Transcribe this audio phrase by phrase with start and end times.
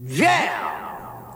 [0.00, 1.34] Yeah!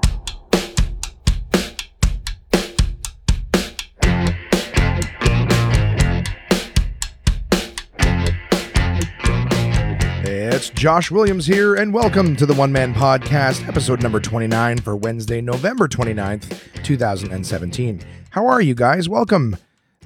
[10.25, 14.94] It's Josh Williams here, and welcome to the One Man Podcast, episode number 29 for
[14.94, 18.00] Wednesday, November 29th, 2017.
[18.30, 19.08] How are you guys?
[19.08, 19.56] Welcome,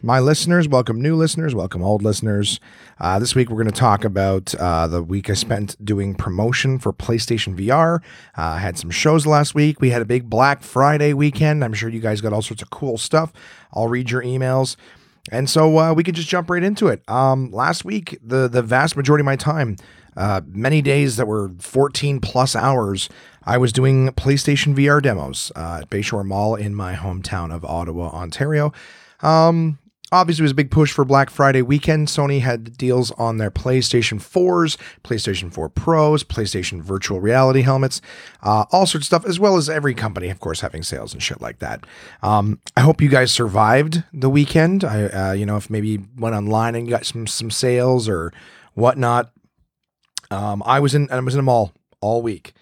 [0.02, 0.68] my listeners.
[0.68, 1.54] Welcome, new listeners.
[1.54, 2.60] Welcome, old listeners.
[3.00, 6.78] Uh, this week, we're going to talk about uh, the week I spent doing promotion
[6.78, 8.00] for PlayStation VR.
[8.36, 9.80] Uh, I had some shows last week.
[9.80, 11.64] We had a big Black Friday weekend.
[11.64, 13.32] I'm sure you guys got all sorts of cool stuff.
[13.72, 14.76] I'll read your emails.
[15.32, 17.02] And so uh, we could just jump right into it.
[17.08, 19.76] Um, last week, the the vast majority of my time,
[20.16, 23.08] uh, many days that were 14 plus hours,
[23.44, 28.10] I was doing PlayStation VR demos uh, at Bayshore Mall in my hometown of Ottawa,
[28.10, 28.72] Ontario.
[29.20, 29.78] Um,
[30.12, 32.08] obviously, it was a big push for Black Friday weekend.
[32.08, 38.00] Sony had deals on their PlayStation 4s, PlayStation 4 Pros, PlayStation virtual reality helmets,
[38.42, 41.22] uh, all sorts of stuff, as well as every company, of course, having sales and
[41.22, 41.84] shit like that.
[42.22, 44.84] Um, I hope you guys survived the weekend.
[44.84, 48.32] I, uh, you know, if maybe went online and got some some sales or
[48.74, 49.32] whatnot.
[50.30, 52.52] Um, I was in I was in a mall all week,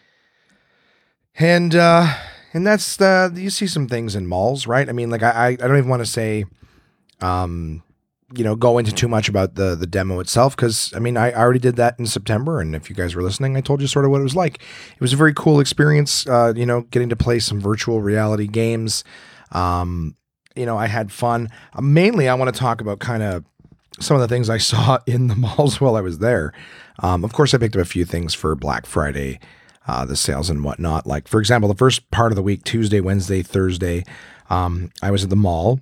[1.38, 2.14] and uh,
[2.54, 4.88] and that's the you see some things in malls, right?
[4.88, 6.44] I mean, like I, I don't even want to say,
[7.20, 7.82] um,
[8.36, 11.30] you know, go into too much about the the demo itself because I mean I,
[11.30, 13.86] I already did that in September, and if you guys were listening, I told you
[13.86, 14.56] sort of what it was like.
[14.56, 18.46] It was a very cool experience, uh, you know, getting to play some virtual reality
[18.46, 19.04] games.
[19.52, 20.16] Um,
[20.56, 21.48] you know, I had fun.
[21.74, 23.44] Uh, mainly, I want to talk about kind of
[24.00, 26.52] some of the things I saw in the malls while I was there.
[27.00, 29.40] Um, of course, I picked up a few things for Black Friday,
[29.86, 31.06] uh, the sales and whatnot.
[31.06, 34.04] Like, for example, the first part of the week, Tuesday, Wednesday, Thursday,
[34.50, 35.80] um, I was at the mall.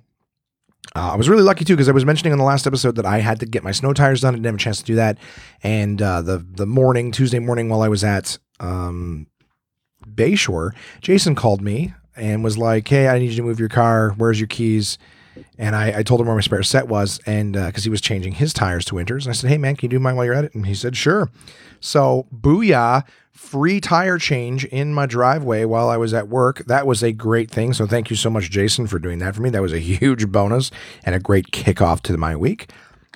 [0.95, 3.05] Uh, I was really lucky too because I was mentioning in the last episode that
[3.05, 4.33] I had to get my snow tires done.
[4.33, 5.17] I didn't have a chance to do that.
[5.63, 9.27] And uh, the the morning, Tuesday morning, while I was at um,
[10.07, 14.11] Bayshore, Jason called me and was like, "Hey, I need you to move your car.
[14.17, 14.97] Where's your keys?"
[15.57, 18.33] And I, I told him where my spare set was, and because he was changing
[18.33, 20.35] his tires to winters, and I said, "Hey, man, can you do mine while you're
[20.35, 21.31] at it?" And he said, "Sure."
[21.83, 23.03] So, booyah!
[23.33, 26.59] Free tire change in my driveway while I was at work.
[26.67, 27.73] That was a great thing.
[27.73, 29.49] So, thank you so much, Jason, for doing that for me.
[29.49, 30.71] That was a huge bonus
[31.03, 32.71] and a great kickoff to my week.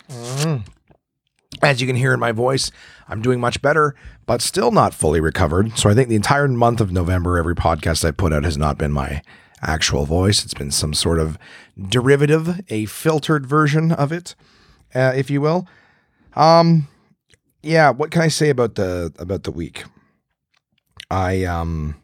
[0.09, 0.63] Mm.
[1.61, 2.69] As you can hear in my voice,
[3.07, 3.95] I'm doing much better,
[4.25, 5.77] but still not fully recovered.
[5.77, 8.77] So I think the entire month of November, every podcast I put out has not
[8.77, 9.21] been my
[9.61, 10.43] actual voice.
[10.43, 11.37] It's been some sort of
[11.87, 14.35] derivative, a filtered version of it,
[14.93, 15.67] uh, if you will.
[16.35, 16.89] Um,
[17.63, 17.89] yeah.
[17.89, 19.83] What can I say about the about the week?
[21.09, 21.95] I um.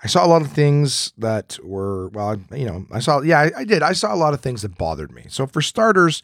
[0.00, 3.50] I saw a lot of things that were well, you know, I saw yeah, I,
[3.58, 3.82] I did.
[3.82, 5.24] I saw a lot of things that bothered me.
[5.28, 6.22] So for starters,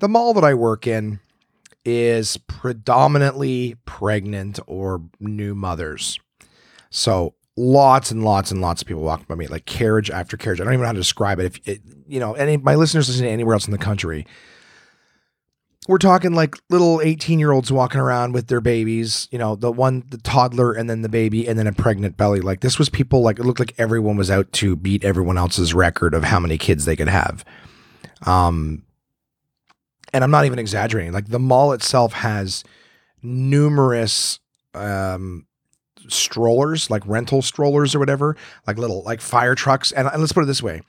[0.00, 1.20] the mall that I work in
[1.82, 6.20] is predominantly pregnant or new mothers.
[6.90, 10.60] So lots and lots and lots of people walk by me, like carriage after carriage.
[10.60, 11.46] I don't even know how to describe it.
[11.46, 14.26] If it, you know, any my listeners listening anywhere else in the country,
[15.86, 19.70] we're talking like little 18 year olds walking around with their babies, you know, the
[19.70, 22.40] one, the toddler, and then the baby, and then a pregnant belly.
[22.40, 25.74] Like this was people like it looked like everyone was out to beat everyone else's
[25.74, 27.44] record of how many kids they could have.
[28.22, 28.84] Um,
[30.12, 31.12] and I'm not even exaggerating.
[31.12, 32.64] Like the mall itself has
[33.22, 34.40] numerous
[34.74, 35.46] um
[36.08, 38.36] strollers, like rental strollers or whatever,
[38.66, 39.92] like little like fire trucks.
[39.92, 40.82] And, and let's put it this way: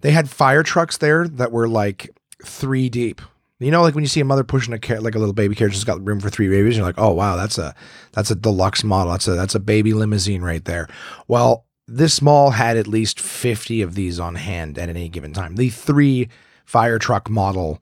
[0.00, 2.10] they had fire trucks there that were like
[2.44, 3.20] three deep.
[3.60, 5.54] You know, like when you see a mother pushing a car- like a little baby
[5.54, 7.74] carriage that's got room for three babies, you're like, oh wow, that's a
[8.12, 9.12] that's a deluxe model.
[9.12, 10.88] That's a that's a baby limousine right there.
[11.28, 15.56] Well, this mall had at least 50 of these on hand at any given time.
[15.56, 16.28] The three
[16.64, 17.80] fire truck model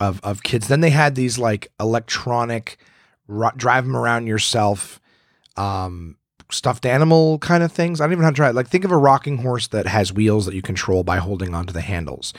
[0.00, 0.68] of of kids.
[0.68, 2.78] Then they had these like electronic
[3.28, 5.00] ro- drive them around yourself
[5.56, 6.16] um
[6.50, 8.00] stuffed animal kind of things.
[8.00, 8.54] I don't even know how to try it.
[8.54, 11.72] Like think of a rocking horse that has wheels that you control by holding onto
[11.72, 12.32] the handles.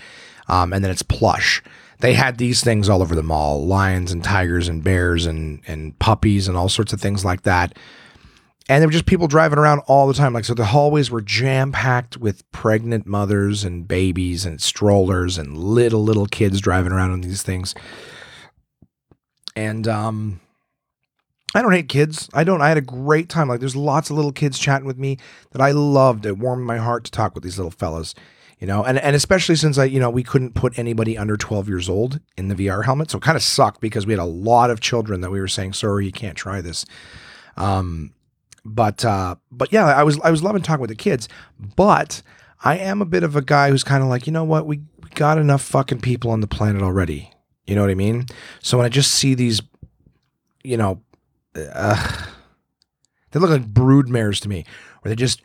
[0.47, 1.61] Um, and then it's plush.
[1.99, 5.97] They had these things all over the mall, lions and tigers and bears and and
[5.99, 7.77] puppies and all sorts of things like that.
[8.69, 10.31] And there were just people driving around all the time.
[10.31, 15.57] Like so the hallways were jam packed with pregnant mothers and babies and strollers and
[15.57, 17.75] little little kids driving around on these things.
[19.55, 20.39] And um
[21.55, 22.29] I don't hate kids.
[22.33, 22.61] I don't.
[22.61, 23.47] I had a great time.
[23.47, 25.17] Like, there's lots of little kids chatting with me
[25.51, 26.25] that I loved.
[26.25, 28.13] It warmed my heart to talk with these little fellas,
[28.59, 28.83] you know.
[28.83, 32.19] And and especially since I, you know, we couldn't put anybody under 12 years old
[32.37, 34.79] in the VR helmet, so it kind of sucked because we had a lot of
[34.79, 36.85] children that we were saying, "Sorry, you can't try this."
[37.57, 38.13] Um,
[38.63, 41.27] but uh, but yeah, I was I was loving talking with the kids,
[41.75, 42.21] but
[42.63, 44.81] I am a bit of a guy who's kind of like, you know what, we,
[45.01, 47.31] we got enough fucking people on the planet already.
[47.65, 48.25] You know what I mean?
[48.61, 49.61] So when I just see these,
[50.63, 51.01] you know
[51.55, 52.25] uh,
[53.31, 54.65] They look like brood mares to me,
[55.01, 55.41] where they just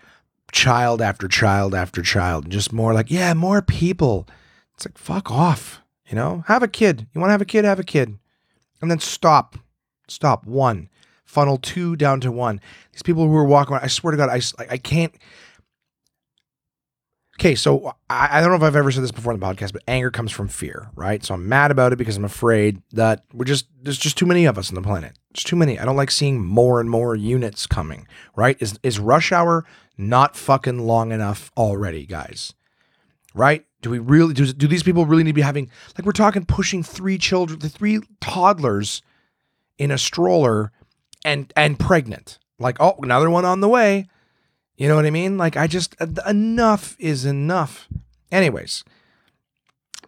[0.55, 4.27] child after child after child, and just more like, yeah, more people.
[4.75, 5.83] It's like, fuck off.
[6.07, 7.07] You know, have a kid.
[7.13, 7.65] You want to have a kid?
[7.65, 8.19] Have a kid.
[8.81, 9.57] And then stop.
[10.09, 10.47] Stop.
[10.47, 10.89] One.
[11.25, 12.61] Funnel two down to one.
[12.93, 14.41] These people who are walking around, I swear to God, I,
[14.71, 15.15] I can't.
[17.39, 19.73] Okay, so I, I don't know if I've ever said this before in the podcast,
[19.73, 21.25] but anger comes from fear, right?
[21.25, 24.45] So I'm mad about it because I'm afraid that we're just, there's just too many
[24.45, 25.19] of us on the planet.
[25.35, 25.79] There's too many.
[25.79, 28.57] I don't like seeing more and more units coming, right?
[28.61, 29.65] Is, is rush hour
[29.99, 32.55] not fucking long enough already, guys?
[33.35, 33.67] Right?
[33.83, 36.45] Do we really do, do these people really need to be having like we're talking
[36.45, 39.03] pushing three children, the three toddlers
[39.77, 40.73] in a stroller
[41.25, 42.39] and and pregnant.
[42.59, 44.07] Like, oh, another one on the way.
[44.77, 45.39] You know what I mean?
[45.39, 45.95] Like I just
[46.27, 47.89] enough is enough.
[48.33, 48.85] Anyways,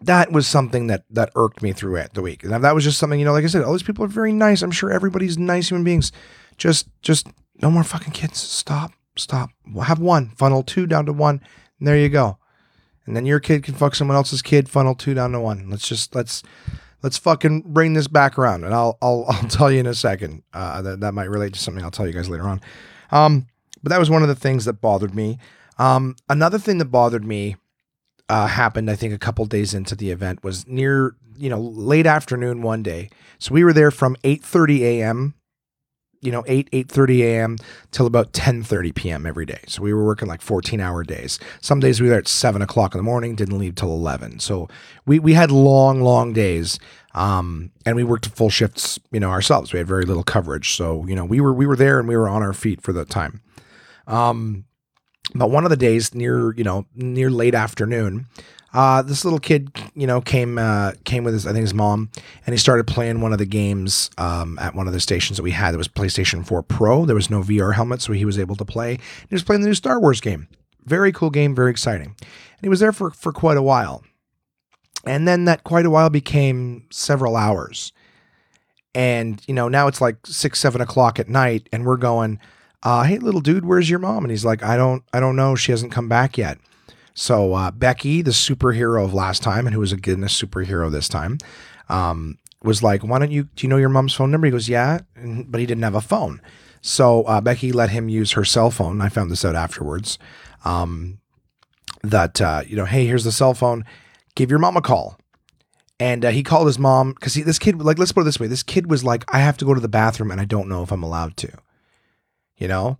[0.01, 2.43] that was something that that irked me throughout the week.
[2.43, 4.33] And that was just something, you know, like I said, all these people are very
[4.33, 4.61] nice.
[4.61, 6.11] I'm sure everybody's nice human beings.
[6.57, 7.27] Just just
[7.61, 8.39] no more fucking kids.
[8.39, 8.91] Stop.
[9.15, 9.49] Stop.
[9.83, 10.29] Have one.
[10.37, 11.41] Funnel two down to one.
[11.79, 12.37] And there you go
[13.07, 15.69] and then your kid can fuck someone else's kid, funnel two down to one.
[15.69, 16.43] Let's just let's
[17.01, 20.43] let's fucking bring this back around, and I'll I'll I'll tell you in a second.
[20.53, 22.61] Uh, that that might relate to something I'll tell you guys later on.
[23.09, 23.47] Um,
[23.81, 25.37] but that was one of the things that bothered me.
[25.77, 27.55] Um, another thing that bothered me
[28.29, 32.07] uh, happened, I think, a couple days into the event was near you know late
[32.07, 33.09] afternoon one day.
[33.39, 35.35] So we were there from eight thirty a.m
[36.21, 37.57] you know 8 8.30 a.m
[37.91, 39.59] till about 10.30 p.m every day.
[39.67, 41.39] So we were working like 14 hour days.
[41.61, 44.39] Some days we were there at 7 o'clock in the morning didn't leave till 11
[44.39, 44.67] so
[45.05, 46.79] we, we had long long days
[47.13, 49.73] um, and we worked full shifts you know ourselves.
[49.73, 50.75] We had very little coverage.
[50.75, 52.93] So you know we were we were there and we were on our feet for
[52.93, 53.41] the time
[54.07, 54.65] um,
[55.35, 58.25] but one of the days near you know near late afternoon
[58.73, 62.11] uh, this little kid, you know, came uh, came with his I think his mom,
[62.45, 65.43] and he started playing one of the games um, at one of the stations that
[65.43, 65.73] we had.
[65.73, 67.05] It was PlayStation 4 Pro.
[67.05, 68.99] There was no VR helmet, so he was able to play.
[69.29, 70.47] He was playing the new Star Wars game.
[70.85, 72.15] Very cool game, very exciting.
[72.19, 74.03] And he was there for for quite a while,
[75.05, 77.93] and then that quite a while became several hours.
[78.93, 82.39] And you know, now it's like six, seven o'clock at night, and we're going,
[82.87, 85.55] uh, "Hey, little dude, where's your mom?" And he's like, "I don't, I don't know.
[85.55, 86.57] She hasn't come back yet."
[87.13, 91.09] So uh, Becky, the superhero of last time, and who was a goodness superhero this
[91.09, 91.37] time,
[91.89, 93.49] um, was like, "Why don't you?
[93.55, 96.01] Do you know your mom's phone number?" He goes, "Yeah," but he didn't have a
[96.01, 96.41] phone.
[96.81, 99.01] So uh, Becky let him use her cell phone.
[99.01, 100.17] I found this out afterwards.
[100.63, 101.19] Um,
[102.03, 103.83] that uh, you know, hey, here's the cell phone.
[104.35, 105.17] Give your mom a call.
[105.99, 108.47] And uh, he called his mom because this kid, like, let's put it this way:
[108.47, 110.83] this kid was like, "I have to go to the bathroom, and I don't know
[110.83, 111.51] if I'm allowed to."
[112.57, 112.97] You know,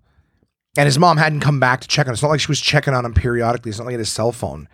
[0.77, 2.13] and his mom hadn't come back to check on him.
[2.13, 3.69] It's not like she was checking on him periodically.
[3.69, 4.67] It's not like he had his cell phone.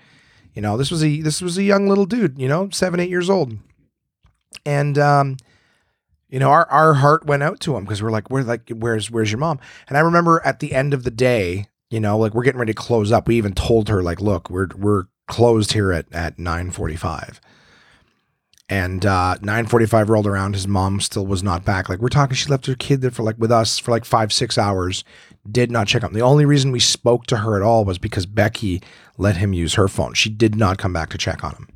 [0.54, 3.10] You know, this was a this was a young little dude, you know, seven, eight
[3.10, 3.58] years old.
[4.66, 5.38] And um,
[6.30, 9.10] you know, our, our heart went out to him because we're like, we're like, where's
[9.10, 9.60] where's your mom?
[9.88, 12.74] And I remember at the end of the day, you know, like we're getting ready
[12.74, 13.28] to close up.
[13.28, 17.40] We even told her, like, look, we're we're closed here at at 945.
[18.70, 21.90] And uh 945 rolled around, his mom still was not back.
[21.90, 24.32] Like we're talking, she left her kid there for like with us for like five,
[24.32, 25.04] six hours
[25.50, 26.14] did not check on.
[26.14, 28.82] The only reason we spoke to her at all was because Becky
[29.18, 30.14] let him use her phone.
[30.14, 31.68] She did not come back to check on him.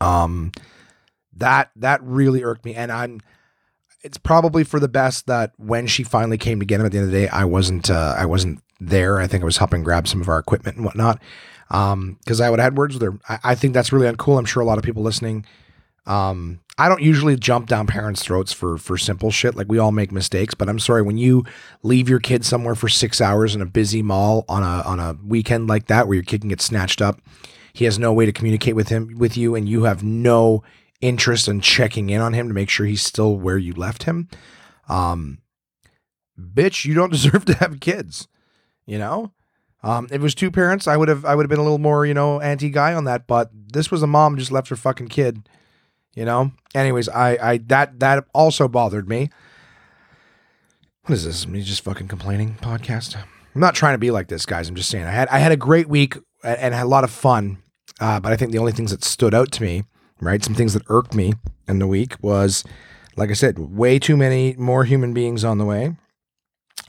[0.00, 0.52] Um,
[1.34, 3.20] that that really irked me, and I'm.
[4.02, 6.98] It's probably for the best that when she finally came to get him at the
[6.98, 7.90] end of the day, I wasn't.
[7.90, 9.18] Uh, I wasn't there.
[9.18, 11.20] I think I was helping grab some of our equipment and whatnot.
[11.70, 13.18] Um, because I would have had words with her.
[13.28, 14.38] I, I think that's really uncool.
[14.38, 15.44] I'm sure a lot of people listening
[16.10, 19.54] um, I don't usually jump down parents' throats for for simple shit.
[19.54, 21.44] Like we all make mistakes, but I'm sorry when you
[21.84, 25.16] leave your kid somewhere for six hours in a busy mall on a on a
[25.24, 27.20] weekend like that, where your kid can get snatched up.
[27.72, 30.64] He has no way to communicate with him with you, and you have no
[31.00, 34.28] interest in checking in on him to make sure he's still where you left him.
[34.88, 35.38] Um,
[36.36, 38.26] bitch, you don't deserve to have kids.
[38.84, 39.32] You know,
[39.84, 41.78] um, if it was two parents, I would have I would have been a little
[41.78, 43.28] more you know anti guy on that.
[43.28, 45.46] But this was a mom just left her fucking kid
[46.14, 46.52] you know.
[46.74, 49.30] Anyways, I I that that also bothered me.
[51.04, 51.46] What is this?
[51.46, 53.16] Me just fucking complaining podcast.
[53.16, 54.68] I'm not trying to be like this, guys.
[54.68, 57.10] I'm just saying I had I had a great week and had a lot of
[57.10, 57.62] fun.
[58.00, 59.84] Uh, but I think the only things that stood out to me,
[60.20, 61.34] right, some things that irked me
[61.68, 62.64] in the week was,
[63.16, 65.96] like I said, way too many more human beings on the way.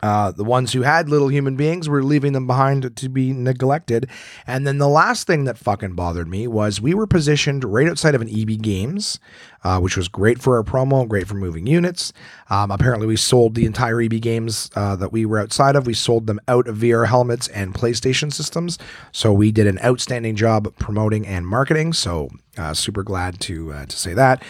[0.02, 4.10] Uh, the ones who had little human beings were leaving them behind to be neglected.
[4.48, 8.16] And then the last thing that fucking bothered me was we were positioned right outside
[8.16, 9.20] of an EB Games,
[9.64, 12.14] uh, which was great for our promo, great for moving units.
[12.50, 15.86] Um, apparently, we sold the entire EB Games uh, that we were outside of.
[15.86, 18.78] We sold them out of VR helmets and PlayStation systems.
[19.12, 21.94] So we did an outstanding job promoting and marketing.
[21.94, 24.44] So uh, super glad to uh, to say that.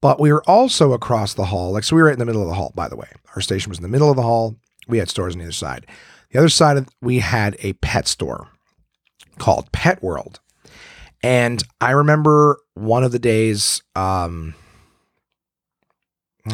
[0.00, 2.42] But we were also across the hall, like so we were right in the middle
[2.42, 2.72] of the hall.
[2.74, 5.34] By the way, our station was in the middle of the hall we had stores
[5.34, 5.86] on either side.
[6.30, 8.48] The other side of we had a pet store
[9.38, 10.40] called Pet World.
[11.22, 14.54] And I remember one of the days, um,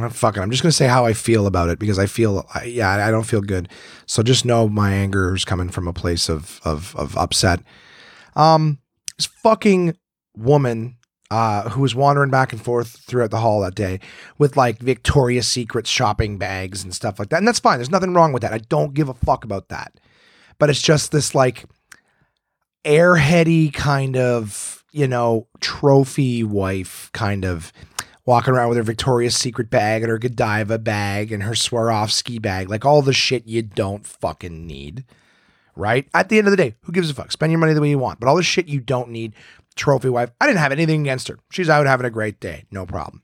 [0.01, 2.47] oh, fuck it, I'm just gonna say how I feel about it because I feel,
[2.55, 3.69] I, yeah, I don't feel good.
[4.07, 7.61] So just know my anger is coming from a place of of of upset.
[8.35, 8.79] Um,
[9.19, 9.97] this fucking
[10.37, 10.97] woman
[11.33, 13.99] uh, who was wandering back and forth throughout the hall that day
[14.37, 17.39] with like Victoria's Secret shopping bags and stuff like that.
[17.39, 17.79] And that's fine.
[17.79, 18.53] There's nothing wrong with that.
[18.53, 19.99] I don't give a fuck about that.
[20.59, 21.65] But it's just this like
[22.85, 27.73] airheady kind of, you know, trophy wife kind of
[28.27, 32.69] walking around with her Victoria's Secret bag and her Godiva bag and her Swarovski bag,
[32.69, 35.07] like all the shit you don't fucking need.
[35.75, 36.07] Right?
[36.13, 37.33] At the end of the day, who gives a fuck?
[37.33, 38.21] Spend your money the way you want.
[38.21, 39.35] But all the shit you don't need,
[39.75, 40.31] trophy wife.
[40.41, 41.39] I didn't have anything against her.
[41.51, 43.23] She's out having a great day, no problem.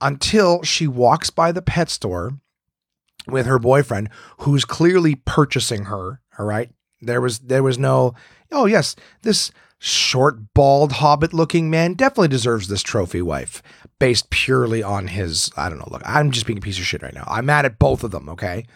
[0.00, 2.38] Until she walks by the pet store
[3.26, 6.20] with her boyfriend, who's clearly purchasing her.
[6.38, 8.14] All right, there was there was no.
[8.52, 13.62] Oh yes, this short, bald, hobbit-looking man definitely deserves this trophy wife,
[13.98, 15.50] based purely on his.
[15.56, 15.88] I don't know.
[15.90, 17.24] Look, I'm just being a piece of shit right now.
[17.26, 18.28] I'm mad at both of them.
[18.28, 18.66] Okay.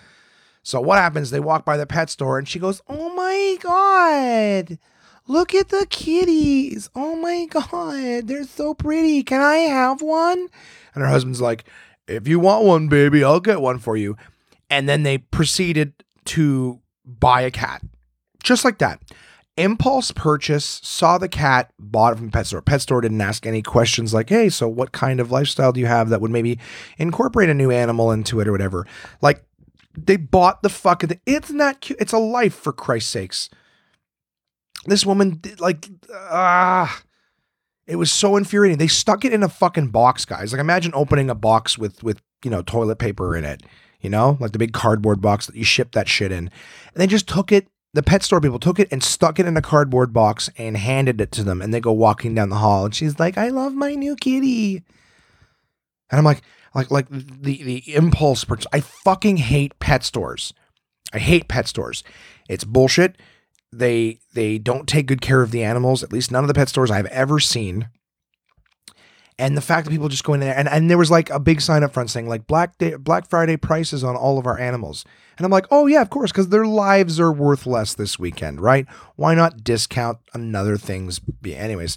[0.65, 1.31] So what happens?
[1.31, 4.79] They walk by the pet store and she goes, "Oh my god."
[5.27, 6.91] Look at the kitties.
[6.95, 8.27] Oh my God.
[8.27, 9.23] They're so pretty.
[9.23, 10.49] Can I have one?
[10.95, 11.65] And her husband's like,
[12.07, 14.17] If you want one, baby, I'll get one for you.
[14.69, 15.95] And then they proceeded
[16.27, 17.83] to buy a cat.
[18.43, 19.01] Just like that.
[19.59, 22.63] Impulse purchase, saw the cat, bought it from pet store.
[22.63, 25.87] Pet store didn't ask any questions like, hey, so what kind of lifestyle do you
[25.87, 26.59] have that would maybe
[26.97, 28.87] incorporate a new animal into it or whatever?
[29.21, 29.45] Like,
[29.95, 31.21] they bought the fucking thing.
[31.27, 32.01] It's not cute.
[32.01, 33.51] It's a life, for Christ's sakes.
[34.87, 36.99] This woman, like, ah.
[36.99, 37.03] Uh,
[37.87, 38.79] it was so infuriating.
[38.79, 40.53] They stuck it in a fucking box, guys.
[40.53, 43.63] Like imagine opening a box with with, you know, toilet paper in it,
[44.01, 44.37] you know?
[44.41, 46.49] Like the big cardboard box that you ship that shit in.
[46.49, 46.51] And
[46.95, 49.63] they just took it, the pet store people took it and stuck it in a
[49.63, 52.95] cardboard box and handed it to them and they go walking down the hall and
[52.95, 54.77] she's like, "I love my new kitty."
[56.11, 56.43] And I'm like,
[56.75, 58.67] like like the the impulse purchase.
[58.73, 60.55] I fucking hate pet stores.
[61.13, 62.03] I hate pet stores.
[62.49, 63.17] It's bullshit.
[63.73, 66.03] They they don't take good care of the animals.
[66.03, 67.89] At least none of the pet stores I've ever seen.
[69.39, 71.41] And the fact that people just go in there and, and there was like a
[71.41, 74.59] big sign up front saying like Black Day Black Friday prices on all of our
[74.59, 75.05] animals.
[75.37, 78.61] And I'm like, oh yeah, of course, because their lives are worth less this weekend,
[78.61, 78.87] right?
[79.17, 81.21] Why not discount another things?
[81.45, 81.97] Anyways,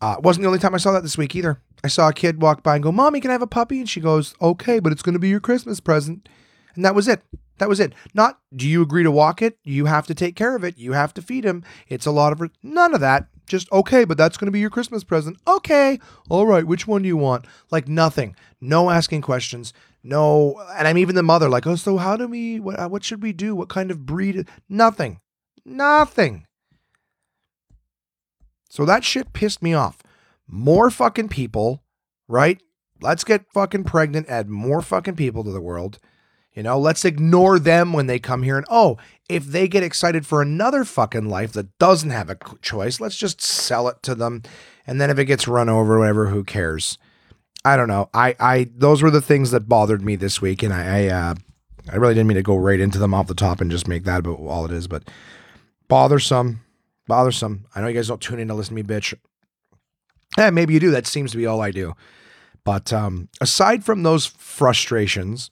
[0.00, 1.60] uh, wasn't the only time I saw that this week either.
[1.82, 3.88] I saw a kid walk by and go, "Mommy, can I have a puppy?" And
[3.88, 6.28] she goes, "Okay, but it's going to be your Christmas present."
[6.74, 7.22] And that was it.
[7.58, 7.94] That was it.
[8.14, 9.58] Not do you agree to walk it?
[9.64, 10.76] You have to take care of it.
[10.76, 11.64] You have to feed him.
[11.88, 13.28] It's a lot of none of that.
[13.46, 15.36] Just okay, but that's going to be your Christmas present.
[15.46, 16.00] Okay.
[16.28, 17.46] All right, which one do you want?
[17.70, 18.34] Like nothing.
[18.60, 19.72] No asking questions.
[20.02, 23.04] No, and I'm even the mother like, "Oh, so how do we what uh, what
[23.04, 23.54] should we do?
[23.54, 25.20] What kind of breed?" Nothing.
[25.64, 26.46] Nothing.
[28.68, 29.98] So that shit pissed me off.
[30.48, 31.84] More fucking people,
[32.28, 32.60] right?
[33.00, 35.98] Let's get fucking pregnant, add more fucking people to the world
[36.54, 38.56] you know, let's ignore them when they come here.
[38.56, 38.96] And oh,
[39.28, 43.40] if they get excited for another fucking life that doesn't have a choice, let's just
[43.40, 44.42] sell it to them.
[44.86, 46.98] And then if it gets run over, whatever, who cares?
[47.64, 48.08] I don't know.
[48.14, 51.34] I, I, those were the things that bothered me this week, and I, I, uh,
[51.90, 54.04] I really didn't mean to go right into them off the top and just make
[54.04, 55.08] that about all it is, but
[55.88, 56.60] bothersome,
[57.08, 57.64] bothersome.
[57.74, 59.14] I know you guys don't tune in to listen to me, bitch.
[60.36, 60.90] Yeah, maybe you do.
[60.90, 61.94] That seems to be all I do.
[62.64, 65.50] But um, aside from those frustrations,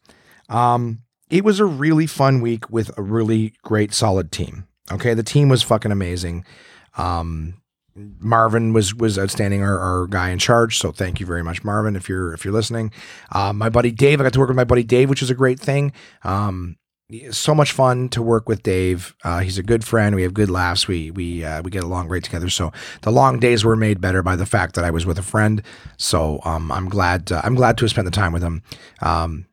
[0.53, 4.67] um, it was a really fun week with a really great, solid team.
[4.91, 6.45] Okay, the team was fucking amazing.
[6.99, 7.55] Um,
[7.95, 10.79] Marvin was was outstanding, our, our guy in charge.
[10.79, 12.93] So thank you very much, Marvin, if you're if you're listening.
[13.31, 15.35] Uh, my buddy Dave, I got to work with my buddy Dave, which was a
[15.35, 15.93] great thing.
[16.25, 16.77] Um,
[17.31, 19.15] so much fun to work with Dave.
[19.23, 20.15] Uh, he's a good friend.
[20.15, 20.89] We have good laughs.
[20.89, 22.49] We we uh, we get along great together.
[22.49, 25.23] So the long days were made better by the fact that I was with a
[25.23, 25.63] friend.
[25.99, 28.63] So um, I'm glad uh, I'm glad to have spent the time with him.
[29.01, 29.47] Um,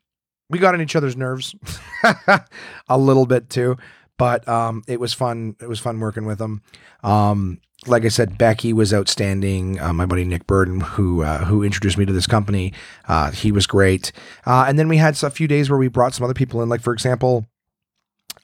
[0.49, 1.55] we got on each other's nerves
[2.89, 3.77] a little bit too,
[4.17, 5.55] but um, it was fun.
[5.61, 6.61] It was fun working with them.
[7.03, 9.79] Um, like I said, Becky was outstanding.
[9.79, 12.73] Uh, my buddy Nick Burden, who uh, who introduced me to this company,
[13.07, 14.11] uh, he was great.
[14.45, 16.69] Uh, and then we had a few days where we brought some other people in.
[16.69, 17.45] Like for example,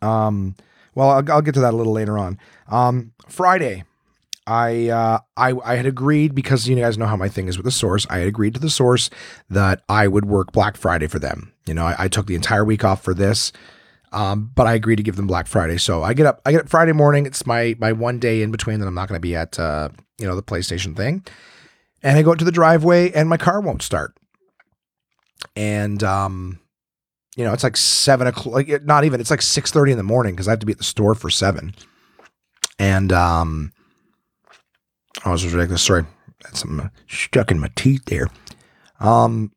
[0.01, 0.55] um,
[0.93, 2.39] well, I'll, I'll get to that a little later on.
[2.69, 3.83] Um, Friday,
[4.47, 7.65] I uh, I I had agreed because you guys know how my thing is with
[7.65, 8.05] the source.
[8.09, 9.09] I had agreed to the source
[9.49, 11.51] that I would work Black Friday for them.
[11.65, 13.51] You know, I, I took the entire week off for this,
[14.11, 15.77] um, but I agreed to give them Black Friday.
[15.77, 17.25] So I get up I get up Friday morning.
[17.25, 19.89] It's my my one day in between that I'm not going to be at uh,
[20.17, 21.25] you know the PlayStation thing,
[22.03, 24.15] and I go out to the driveway and my car won't start,
[25.55, 26.59] and um,
[27.35, 30.33] you know, it's like seven o'clock, like not even, it's like 6.30 in the morning
[30.33, 31.75] because I have to be at the store for seven.
[32.79, 33.73] And, um,
[35.25, 35.83] oh, this was ridiculous.
[35.83, 36.05] Sorry.
[36.43, 38.27] That's some stuck in my teeth there.
[38.99, 39.51] Um,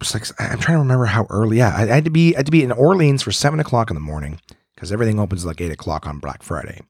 [0.00, 1.58] it's like, I'm trying to remember how early.
[1.58, 1.74] Yeah.
[1.74, 3.94] I, I had to be, I had to be in Orleans for seven o'clock in
[3.94, 4.40] the morning
[4.74, 6.80] because everything opens like eight o'clock on Black Friday.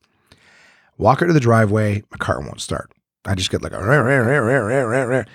[0.99, 2.93] Walk out to the driveway, my car won't start.
[3.25, 5.27] I just get like a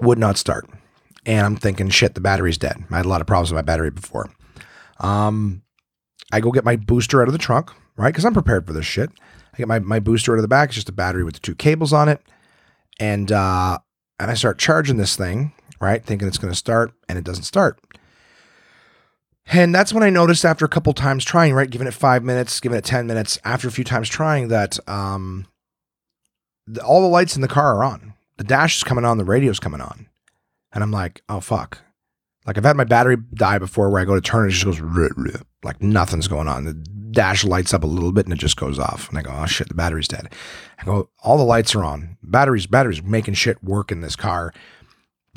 [0.00, 0.68] would not start.
[1.26, 2.84] And I'm thinking, shit, the battery's dead.
[2.90, 4.30] I had a lot of problems with my battery before.
[5.00, 5.62] Um,
[6.32, 8.08] I go get my booster out of the trunk, right?
[8.08, 9.10] Because I'm prepared for this shit.
[9.52, 10.70] I get my, my booster out of the back.
[10.70, 12.22] It's just a battery with the two cables on it.
[12.98, 13.78] And uh,
[14.18, 16.04] and I start charging this thing, right?
[16.04, 17.78] Thinking it's going to start, and it doesn't start.
[19.50, 22.60] And that's when I noticed after a couple times trying, right, giving it five minutes,
[22.60, 25.46] giving it 10 minutes, after a few times trying that um,
[26.66, 28.12] the, all the lights in the car are on.
[28.36, 30.08] The dash is coming on, the radio's coming on.
[30.72, 31.78] And I'm like, oh, fuck.
[32.46, 34.64] Like I've had my battery die before where I go to turn it, it just
[34.64, 34.80] goes
[35.62, 36.64] like nothing's going on.
[36.64, 36.74] The
[37.10, 39.08] dash lights up a little bit and it just goes off.
[39.08, 40.32] And I go, oh shit, the battery's dead.
[40.78, 42.16] I go, all the lights are on.
[42.22, 44.52] Batteries, batteries making shit work in this car.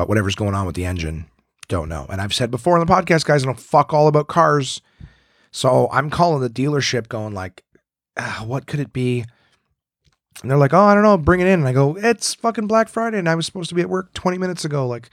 [0.02, 1.28] But whatever's going on with the engine,
[1.68, 2.08] don't know.
[2.10, 4.82] And I've said before in the podcast, guys, I don't fuck all about cars.
[5.52, 7.64] So I'm calling the dealership going like,
[8.18, 9.26] ah, what could it be?
[10.42, 11.60] And they're like, oh, I don't know, bring it in.
[11.60, 14.12] And I go, it's fucking Black Friday and I was supposed to be at work
[14.16, 14.88] 20 minutes ago.
[14.88, 15.12] Like,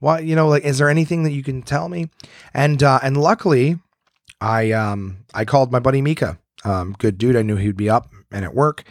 [0.00, 2.10] why, you know, like, is there anything that you can tell me?
[2.52, 3.78] And, uh, and luckily
[4.38, 7.36] I, um, I called my buddy Mika, um, good dude.
[7.36, 8.84] I knew he'd be up and at work.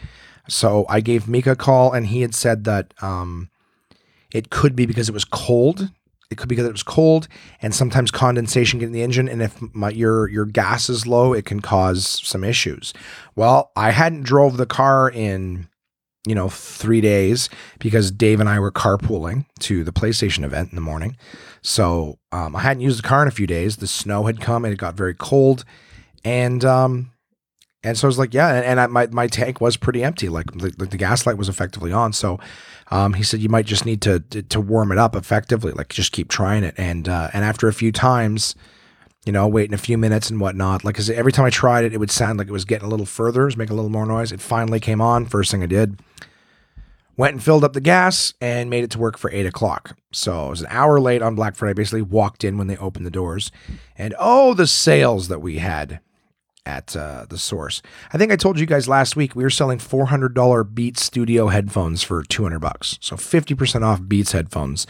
[0.50, 3.52] So I gave Mika a call and he had said that, um,
[4.36, 5.90] it could be because it was cold.
[6.30, 7.30] It could be because it was cold
[7.62, 9.30] and sometimes condensation get in the engine.
[9.30, 12.94] And if my, your your gas is low, it can cause some issues.
[13.36, 15.70] Well, I hadn't drove the car in
[16.28, 17.50] you know, three days
[17.80, 21.16] because Dave and I were carpooling to the PlayStation event in the morning.
[21.62, 23.78] So um, I hadn't used the car in a few days.
[23.78, 25.64] The snow had come and it got very cold,
[26.24, 27.12] and um,
[27.84, 30.28] and so I was like, yeah, and, and I, my my tank was pretty empty.
[30.28, 32.12] Like, like the gas light was effectively on.
[32.12, 32.40] So
[32.92, 35.72] um, he said you might just need to, to, warm it up effectively.
[35.72, 36.76] Like just keep trying it.
[36.78, 38.56] And uh, and after a few times,
[39.26, 40.84] you know, waiting a few minutes and whatnot.
[40.84, 42.90] Like, cause every time I tried it, it would sound like it was getting a
[42.90, 44.32] little further, it was making a little more noise.
[44.32, 45.26] It finally came on.
[45.26, 46.00] First thing I did,
[47.18, 49.98] went and filled up the gas and made it to work for eight o'clock.
[50.12, 51.74] So it was an hour late on Black Friday.
[51.74, 53.52] Basically, walked in when they opened the doors,
[53.98, 56.02] and oh, the sales that we had
[56.66, 57.82] at uh, the source.
[58.12, 62.04] I think I told you guys last week we were selling $400 Beats Studio headphones
[62.04, 62.98] for 200 bucks.
[63.02, 64.88] So 50% off Beats headphones.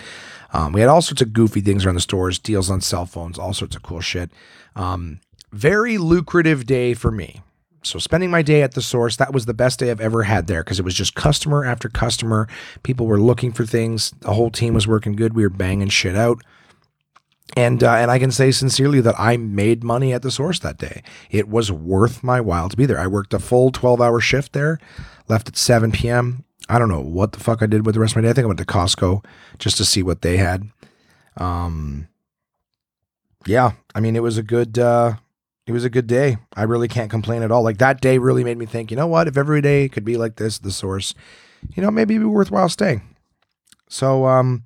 [0.53, 3.37] Um, we had all sorts of goofy things around the stores, deals on cell phones,
[3.37, 4.31] all sorts of cool shit.
[4.75, 5.19] Um,
[5.51, 7.41] very lucrative day for me.
[7.83, 10.47] So spending my day at the source, that was the best day I've ever had
[10.47, 12.47] there because it was just customer after customer.
[12.81, 14.11] People were looking for things.
[14.21, 15.35] The whole team was working good.
[15.35, 16.41] We were banging shit out.
[17.55, 20.77] And uh, and I can say sincerely that I made money at the source that
[20.77, 21.03] day.
[21.29, 22.99] It was worth my while to be there.
[22.99, 24.79] I worked a full 12 hour shift there,
[25.27, 26.43] left at 7 p.m.
[26.67, 28.31] I don't know what the fuck I did with the rest of my day.
[28.31, 29.23] I think I went to Costco
[29.59, 30.67] just to see what they had.
[31.37, 32.07] Um,
[33.45, 35.13] yeah, I mean it was a good uh,
[35.67, 36.37] it was a good day.
[36.55, 37.63] I really can't complain at all.
[37.63, 38.91] Like that day really made me think.
[38.91, 39.27] You know what?
[39.27, 41.13] If every day could be like this, the source,
[41.75, 43.01] you know, maybe it'd be worthwhile staying.
[43.87, 44.63] So um,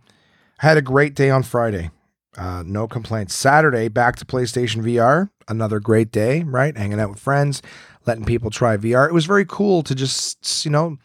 [0.61, 1.91] I had a great day on Friday.
[2.37, 3.33] Uh, no complaints.
[3.33, 5.29] Saturday, back to PlayStation VR.
[5.47, 6.77] Another great day, right?
[6.77, 7.61] Hanging out with friends,
[8.05, 9.07] letting people try VR.
[9.07, 10.97] It was very cool to just, you know,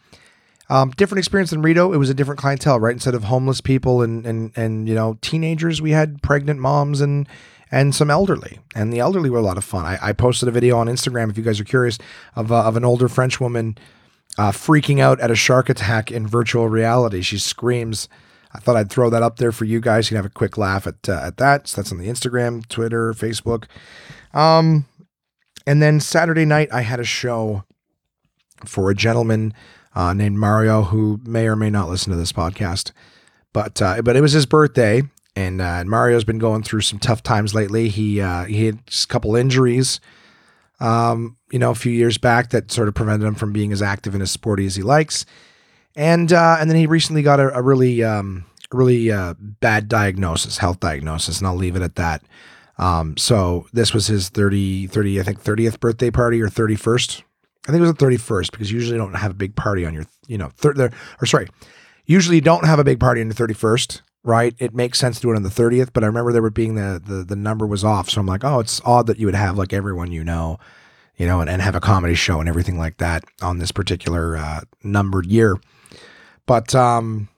[0.68, 1.92] um, different experience than Rideau.
[1.92, 2.92] It was a different clientele, right?
[2.92, 7.28] Instead of homeless people and and and you know teenagers, we had pregnant moms and
[7.70, 8.60] and some elderly.
[8.74, 9.84] And the elderly were a lot of fun.
[9.84, 11.98] I, I posted a video on Instagram if you guys are curious
[12.34, 13.76] of uh, of an older French woman
[14.38, 17.20] uh, freaking out at a shark attack in virtual reality.
[17.20, 18.08] She screams
[18.55, 20.07] I thought I'd throw that up there for you guys.
[20.07, 21.69] You can have a quick laugh at uh, at that.
[21.69, 23.64] So that's on the Instagram, Twitter, Facebook.
[24.33, 24.87] Um,
[25.67, 27.64] and then Saturday night, I had a show
[28.64, 29.53] for a gentleman
[29.95, 32.93] uh, named Mario who may or may not listen to this podcast,
[33.53, 35.03] but uh, but it was his birthday,
[35.35, 37.88] and uh, Mario's been going through some tough times lately.
[37.88, 40.01] He uh, he had a couple injuries,
[40.79, 43.83] um, you know, a few years back that sort of prevented him from being as
[43.83, 45.27] active and as sporty as he likes
[45.96, 50.59] and uh, and then he recently got a, a really um, really uh, bad diagnosis,
[50.59, 52.22] health diagnosis, and I'll leave it at that.
[52.78, 57.22] Um, so this was his 30, 30, I think 30th birthday party or 31st.
[57.66, 59.94] I think it was the 31st because you usually don't have a big party on
[59.94, 60.90] your, you know, thir-
[61.22, 61.48] or sorry,
[62.04, 64.54] usually don't have a big party on the 31st, right?
[64.59, 66.74] It makes sense to do it on the 30th, but I remember there were being
[66.74, 68.11] the, the, the number was off.
[68.11, 70.59] So I'm like, oh, it's odd that you would have like everyone you know,
[71.16, 74.37] you know, and, and have a comedy show and everything like that on this particular
[74.37, 75.57] uh, numbered year.
[76.46, 77.28] But um,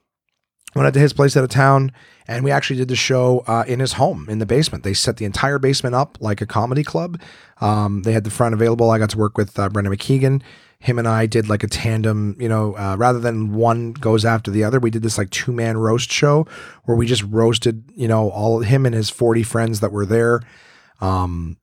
[0.77, 1.93] went out to his place out of town,
[2.29, 4.85] and we actually did the show uh, in his home in the basement.
[4.85, 7.21] They set the entire basement up like a comedy club.
[7.61, 8.91] Um, they had the front available.
[8.91, 10.43] I got to work with uh, Brendan McKeegan.
[10.79, 14.51] Him and I did like a tandem, you know, uh, rather than one goes after
[14.51, 16.47] the other, we did this like two man roast show
[16.85, 20.43] where we just roasted, you know, all him and his 40 friends that were there.
[21.01, 21.57] Um,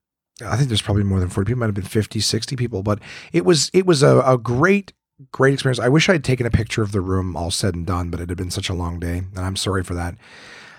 [0.43, 2.99] I think there's probably more than 40 people, might have been 50, 60 people, but
[3.32, 4.93] it was, it was a, a great,
[5.32, 5.80] great experience.
[5.80, 8.19] I wish I had taken a picture of the room all said and done, but
[8.19, 10.15] it had been such a long day and I'm sorry for that.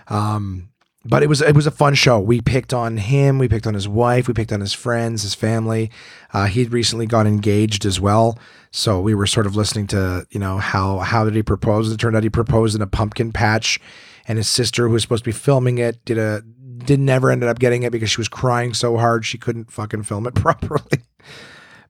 [0.09, 0.71] Um,
[1.05, 2.19] but it was it was a fun show.
[2.19, 5.35] We picked on him, we picked on his wife, we picked on his friends, his
[5.35, 5.91] family.
[6.33, 8.39] Uh, he'd recently got engaged as well,
[8.71, 11.93] so we were sort of listening to you know how how did he propose?
[11.93, 13.79] It turned out he proposed in a pumpkin patch,
[14.27, 16.43] and his sister, who was supposed to be filming it, did a
[16.79, 20.05] did never ended up getting it because she was crying so hard she couldn't fucking
[20.05, 21.03] film it properly.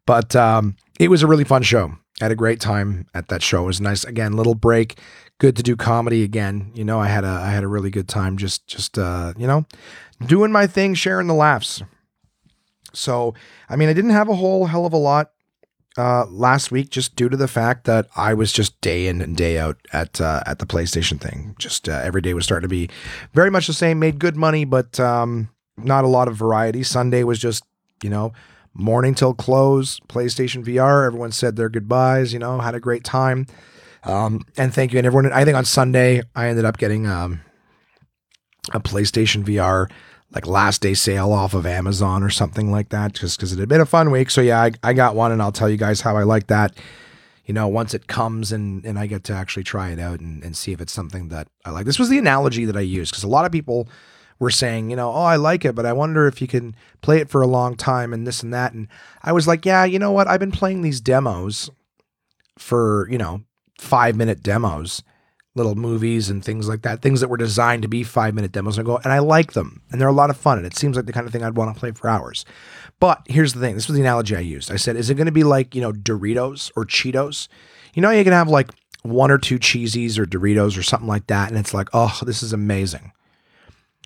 [0.07, 1.97] but um, it was a really fun show.
[2.21, 3.65] Had a great time at that show.
[3.65, 4.05] It was nice.
[4.05, 4.99] Again, little break
[5.39, 6.71] good to do comedy again.
[6.75, 9.47] You know, I had a I had a really good time just just uh, you
[9.47, 9.67] know,
[10.27, 11.83] doing my thing, sharing the laughs.
[12.93, 13.35] So,
[13.69, 15.33] I mean, I didn't have a whole hell of a lot
[15.99, 19.37] uh, last week just due to the fact that I was just day in and
[19.37, 21.57] day out at uh, at the PlayStation thing.
[21.59, 22.89] Just uh, every day was starting to be
[23.33, 23.99] very much the same.
[23.99, 26.83] Made good money, but um, not a lot of variety.
[26.83, 27.65] Sunday was just
[28.03, 28.33] you know
[28.75, 30.01] morning till close.
[30.09, 31.07] PlayStation VR.
[31.07, 32.33] Everyone said their goodbyes.
[32.33, 33.47] You know, had a great time.
[34.05, 34.99] Um, and thank you.
[34.99, 37.41] And everyone, I think on Sunday, I ended up getting um,
[38.73, 39.91] a PlayStation VR
[40.35, 43.69] like last day sale off of Amazon or something like that, just because it had
[43.69, 44.31] been a fun week.
[44.31, 46.77] So yeah, I, I got one and I'll tell you guys how I like that.
[47.47, 50.43] You know, once it comes and, and I get to actually try it out and,
[50.43, 51.87] and see if it's something that I like.
[51.87, 53.89] This was the analogy that I used because a lot of people
[54.39, 57.19] were saying, you know, oh, I like it, but I wonder if you can play
[57.19, 58.73] it for a long time and this and that.
[58.73, 58.89] And
[59.23, 60.27] I was like, yeah, you know what?
[60.27, 61.71] I've been playing these demos
[62.59, 63.43] for, you know,
[63.79, 65.03] five minute demos,
[65.55, 68.77] little movies and things like that, things that were designed to be five minute demos.
[68.77, 70.77] And I go, and I like them, and they're a lot of fun, and it
[70.77, 72.45] seems like the kind of thing I'd want to play for hours.
[73.01, 74.71] But here's the thing: this was the analogy I used.
[74.71, 77.49] I said, is it going to be like you know Doritos or Cheetos?
[77.95, 78.71] You know, you can have like
[79.03, 82.43] one or two cheesies or Doritos or something like that, and it's like, oh, this
[82.43, 83.13] is amazing.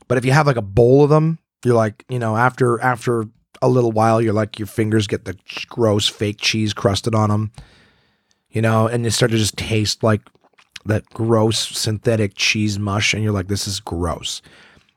[0.09, 3.25] But if you have like a bowl of them, you're like, you know, after after
[3.61, 5.37] a little while, you're like, your fingers get the
[5.69, 7.53] gross fake cheese crusted on them
[8.51, 10.23] you know, and you start to just taste like
[10.87, 14.41] that gross synthetic cheese mush, and you're like, this is gross.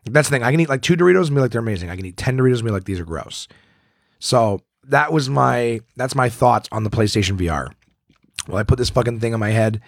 [0.06, 0.44] That's the thing.
[0.44, 1.90] I can eat like two Doritos and be like, they're amazing.
[1.90, 3.48] I can eat 10 Doritos and be like, these are gross.
[4.20, 7.72] So that was my, that's my thoughts on the PlayStation VR.
[8.48, 9.80] Well, I put this fucking thing on my head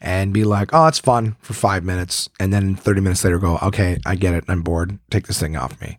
[0.00, 2.28] and be like, oh, it's fun for five minutes.
[2.38, 4.44] And then 30 minutes later go, okay, I get it.
[4.48, 4.98] I'm bored.
[5.10, 5.98] Take this thing off me.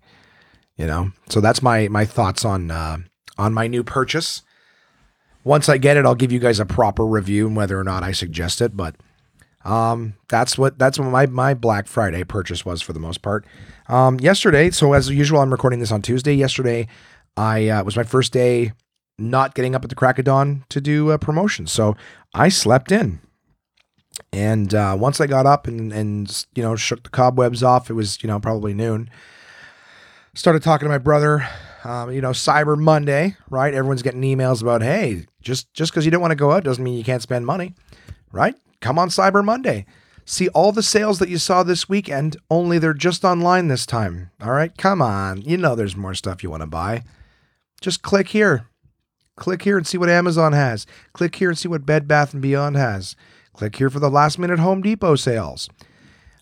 [0.76, 1.12] You know?
[1.30, 2.98] So that's my, my thoughts on, uh,
[3.38, 4.44] on my new purchase.
[5.44, 8.04] Once I get it, I'll give you guys a proper review and whether or not
[8.04, 8.76] I suggest it.
[8.76, 8.96] But
[9.68, 13.46] um, that's what that's what my my Black Friday purchase was for the most part.
[13.90, 16.34] Um, yesterday, so as usual, I'm recording this on Tuesday.
[16.34, 16.88] Yesterday,
[17.36, 18.72] I uh, was my first day
[19.18, 21.96] not getting up at the crack of dawn to do a promotion, so
[22.34, 23.20] I slept in.
[24.34, 27.94] And uh, once I got up and and you know shook the cobwebs off, it
[27.94, 29.10] was you know probably noon.
[30.34, 31.48] Started talking to my brother
[31.88, 33.74] um, you know, Cyber Monday, right?
[33.74, 36.84] Everyone's getting emails about, hey, just just because you don't want to go out doesn't
[36.84, 37.76] mean you can't spend money,
[38.34, 38.56] right?
[38.82, 39.86] Come on Cyber Monday.
[40.26, 44.32] See all the sales that you saw this weekend, only they're just online this time.
[44.42, 45.42] All right, come on.
[45.44, 47.04] You know there's more stuff you want to buy.
[47.80, 48.68] Just click here.
[49.38, 50.86] Click here and see what Amazon has.
[51.14, 53.16] Click here and see what Bed Bath and Beyond has.
[53.58, 55.70] Click here for the last minute Home Depot sales.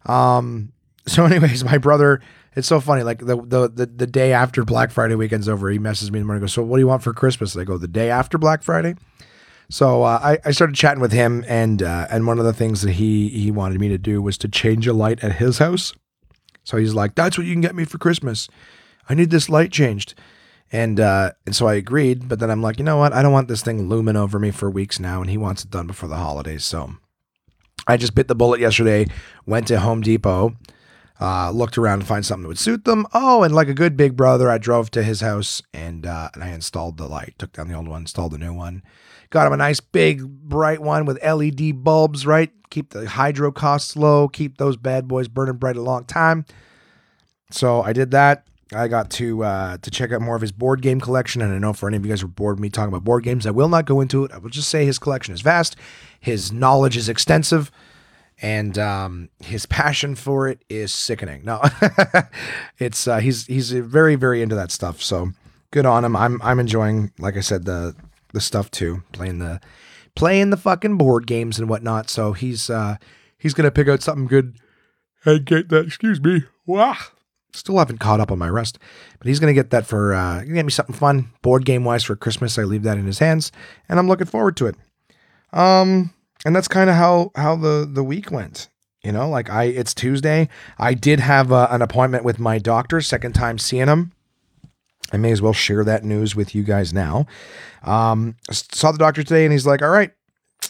[0.06, 0.71] Um,
[1.08, 2.21] so, anyways, my brother
[2.56, 3.04] it's so funny.
[3.04, 6.23] Like the, the the the day after Black Friday weekend's over, he messes me in
[6.23, 6.41] the morning.
[6.41, 7.54] Goes, so what do you want for Christmas?
[7.54, 8.95] And I go, the day after Black Friday.
[9.69, 12.82] So uh, I, I started chatting with him, and uh, and one of the things
[12.84, 15.93] that he he wanted me to do was to change a light at his house.
[16.63, 18.47] So he's like, "That's what you can get me for Christmas.
[19.10, 20.13] I need this light changed."
[20.71, 23.12] And uh, and so I agreed, but then I'm like, you know what?
[23.12, 25.71] I don't want this thing looming over me for weeks now, and he wants it
[25.71, 26.63] done before the holidays.
[26.63, 26.95] So
[27.88, 29.08] I just bit the bullet yesterday.
[29.45, 30.56] Went to Home Depot
[31.19, 33.08] uh, looked around to find something that would suit them.
[33.13, 36.43] Oh, and like a good big brother, I drove to his house and uh, and
[36.43, 37.36] I installed the light.
[37.38, 38.84] Took down the old one, installed the new one.
[39.30, 42.26] Got him a nice big bright one with LED bulbs.
[42.26, 44.28] Right, keep the hydro costs low.
[44.28, 46.45] Keep those bad boys burning bright a long time.
[47.52, 48.45] So I did that.
[48.73, 51.58] I got to uh, to check out more of his board game collection, and I
[51.60, 53.45] know for any of you guys who are bored of me talking about board games,
[53.45, 54.32] I will not go into it.
[54.32, 55.75] I will just say his collection is vast,
[56.19, 57.71] his knowledge is extensive
[58.41, 61.43] and um, his passion for it is sickening.
[61.45, 61.62] No,
[62.80, 65.01] it's uh, he's he's very very into that stuff.
[65.01, 65.30] So
[65.71, 66.15] good on him.
[66.15, 67.95] I'm I'm enjoying, like I said, the
[68.34, 69.62] the stuff too, playing the
[70.15, 72.10] playing the fucking board games and whatnot.
[72.10, 72.97] So he's uh,
[73.38, 74.58] he's gonna pick out something good
[75.23, 75.86] and get that.
[75.86, 76.43] Excuse me.
[77.56, 78.80] Still haven't caught up on my rest,
[79.18, 81.84] but he's going to get that for, uh, gonna get me something fun, board game
[81.84, 82.58] wise for Christmas.
[82.58, 83.52] I leave that in his hands,
[83.89, 84.76] and I'm looking forward to it.
[85.54, 86.13] Um,
[86.46, 88.70] and that's kind of how how the the week went.
[89.04, 90.50] You know, like I, it's Tuesday.
[90.80, 94.12] I did have uh, an appointment with my doctor, second time seeing him.
[95.13, 97.28] I may as well share that news with you guys now.
[97.84, 100.12] Um, saw the doctor today, and he's like, "All right,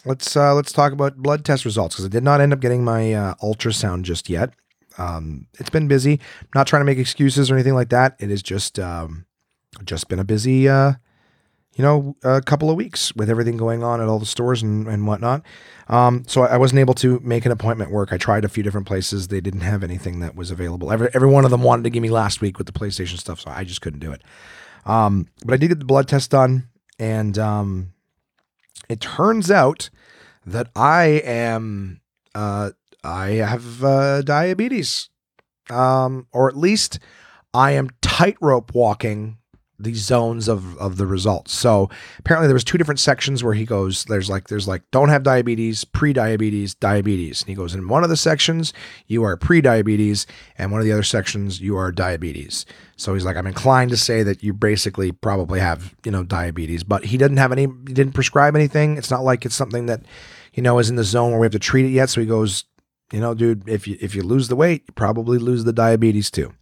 [0.04, 2.84] let's uh, let's talk about blood test results because I did not end up getting
[2.84, 4.52] my uh, ultrasound just yet.
[4.98, 6.12] Um, it's been busy.
[6.40, 8.16] I'm not trying to make excuses or anything like that.
[8.18, 9.26] It has just um,
[9.84, 10.92] just been a busy, uh,
[11.74, 14.88] you know, a couple of weeks with everything going on at all the stores and,
[14.88, 15.42] and whatnot.
[15.88, 18.12] Um, so I wasn't able to make an appointment work.
[18.12, 19.28] I tried a few different places.
[19.28, 20.90] They didn't have anything that was available.
[20.90, 23.40] Every, every one of them wanted to give me last week with the PlayStation stuff,
[23.40, 24.22] so I just couldn't do it.
[24.86, 27.92] Um, but I did get the blood test done, and um,
[28.88, 29.90] it turns out
[30.46, 32.00] that I am
[32.34, 32.70] uh,
[33.06, 35.08] I have uh, diabetes,
[35.70, 36.98] um, or at least
[37.54, 39.38] I am tightrope walking
[39.78, 41.52] the zones of of the results.
[41.52, 45.08] So apparently there was two different sections where he goes there's like there's like don't
[45.08, 47.42] have diabetes, pre-diabetes, diabetes.
[47.42, 48.72] And he goes in one of the sections
[49.06, 52.64] you are pre-diabetes and one of the other sections you are diabetes.
[52.96, 56.82] So he's like I'm inclined to say that you basically probably have, you know, diabetes,
[56.82, 58.96] but he didn't have any he didn't prescribe anything.
[58.96, 60.02] It's not like it's something that
[60.54, 62.08] you know is in the zone where we have to treat it yet.
[62.08, 62.64] So he goes,
[63.12, 66.30] you know, dude, if you if you lose the weight, you probably lose the diabetes
[66.30, 66.52] too.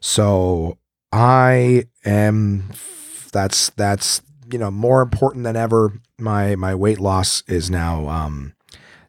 [0.00, 0.78] So
[1.12, 2.70] I am
[3.32, 5.92] that's that's you know more important than ever.
[6.18, 8.54] My my weight loss is now um,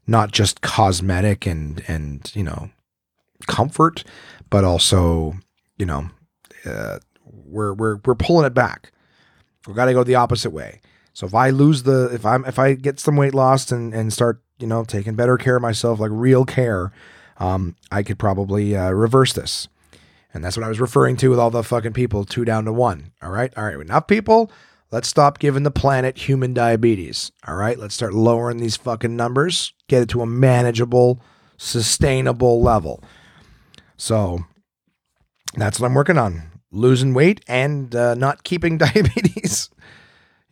[0.05, 2.69] not just cosmetic and and you know
[3.47, 4.03] comfort,
[4.49, 5.33] but also
[5.77, 6.09] you know
[6.65, 8.91] uh, we're we're we're pulling it back.
[9.67, 10.81] We got to go the opposite way.
[11.13, 14.13] So if I lose the if I'm if I get some weight loss and and
[14.13, 16.91] start you know taking better care of myself like real care,
[17.37, 19.67] um, I could probably uh, reverse this.
[20.33, 22.73] And that's what I was referring to with all the fucking people, two down to
[22.73, 23.11] one.
[23.21, 23.53] All right.
[23.55, 23.79] All right.
[23.79, 24.51] Enough people.
[24.91, 27.31] Let's stop giving the planet human diabetes.
[27.47, 27.77] All right.
[27.77, 31.21] Let's start lowering these fucking numbers, get it to a manageable,
[31.57, 33.03] sustainable level.
[33.95, 34.39] So
[35.55, 39.69] that's what I'm working on losing weight and uh, not keeping diabetes.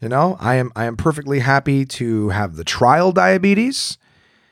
[0.01, 3.97] You know, I am I am perfectly happy to have the trial diabetes.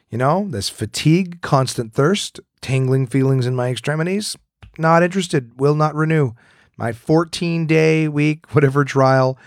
[0.10, 4.36] You know, this fatigue, constant thirst, tingling feelings in my extremities.
[4.78, 5.60] Not interested.
[5.60, 6.32] Will not renew.
[6.78, 9.38] My 14 day week, whatever trial.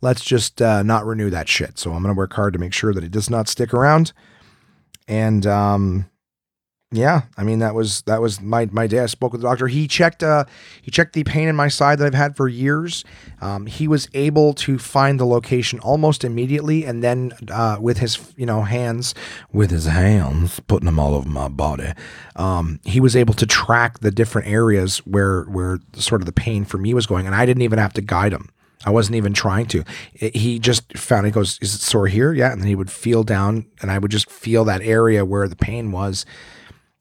[0.00, 1.78] Let's just uh, not renew that shit.
[1.78, 4.12] So I'm to work hard to make sure that it does not stick around.
[5.08, 6.10] And um,
[6.94, 9.00] yeah, I mean that was that was my my day.
[9.00, 9.66] I spoke with the doctor.
[9.66, 10.44] He checked uh
[10.80, 13.04] he checked the pain in my side that I've had for years.
[13.40, 18.32] Um, he was able to find the location almost immediately, and then uh, with his
[18.36, 19.12] you know hands,
[19.52, 21.92] with his hands, putting them all over my body,
[22.36, 26.64] um, he was able to track the different areas where where sort of the pain
[26.64, 28.50] for me was going, and I didn't even have to guide him.
[28.86, 29.82] I wasn't even trying to.
[30.14, 31.26] It, he just found.
[31.26, 33.98] He goes, "Is it sore here?" Yeah, and then he would feel down, and I
[33.98, 36.24] would just feel that area where the pain was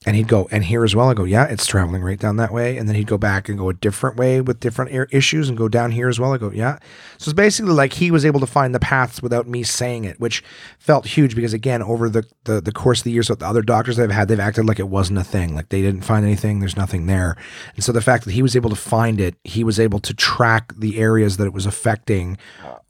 [0.05, 1.09] and he'd go and here as well.
[1.09, 3.57] I go, yeah, it's traveling right down that way, and then he'd go back and
[3.57, 6.33] go a different way with different issues and go down here as well.
[6.33, 6.77] I go, yeah.
[7.17, 10.19] So it's basically like he was able to find the paths without me saying it,
[10.19, 10.43] which
[10.77, 13.61] felt huge because again, over the the, the course of the years with the other
[13.61, 16.59] doctors I've had, they've acted like it wasn't a thing, like they didn't find anything.
[16.59, 17.37] There's nothing there,
[17.75, 20.13] and so the fact that he was able to find it, he was able to
[20.13, 22.37] track the areas that it was affecting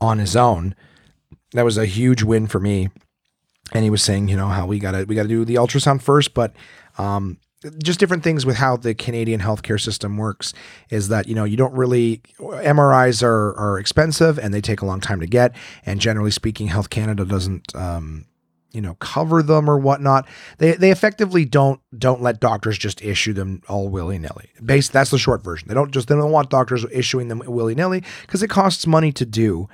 [0.01, 0.75] on his own.
[1.51, 2.89] That was a huge win for me
[3.71, 6.33] and he was saying, you know, how we gotta we gotta do the ultrasound first,
[6.33, 6.53] but
[6.97, 7.37] um,
[7.81, 10.53] just different things with how the Canadian healthcare system works
[10.89, 14.85] is that you know you don't really MRIs are are expensive and they take a
[14.85, 15.55] long time to get.
[15.85, 18.25] And generally speaking Health Canada doesn't um,
[18.71, 20.27] you know cover them or whatnot.
[20.57, 24.49] They they effectively don't don't let doctors just issue them all willy-nilly.
[24.63, 25.67] Based that's the short version.
[25.67, 29.25] They don't just they don't want doctors issuing them willy-nilly because it costs money to
[29.25, 29.69] do.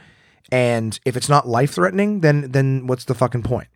[0.52, 3.68] And if it's not life threatening then then what's the fucking point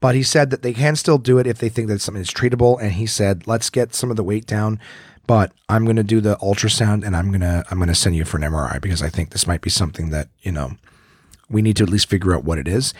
[0.00, 2.30] but he said that they can still do it if they think that something is
[2.30, 2.80] treatable.
[2.80, 4.80] And he said, let's get some of the weight down.
[5.26, 8.16] But I'm going to do the ultrasound and I'm going to I'm going to send
[8.16, 10.72] you for an MRI because I think this might be something that, you know,
[11.48, 12.94] we need to at least figure out what it is.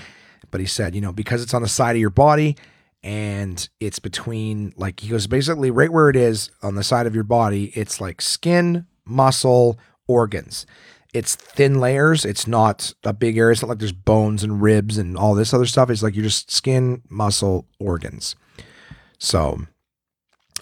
[0.51, 2.57] But he said, you know, because it's on the side of your body
[3.03, 7.15] and it's between like he goes basically right where it is on the side of
[7.15, 10.67] your body, it's like skin, muscle, organs
[11.13, 12.25] it's thin layers.
[12.25, 13.53] It's not a big area.
[13.53, 15.91] It's not like there's bones and ribs and all this other stuff.
[15.91, 18.37] It's like you're just skin, muscle, organs.
[19.19, 19.61] So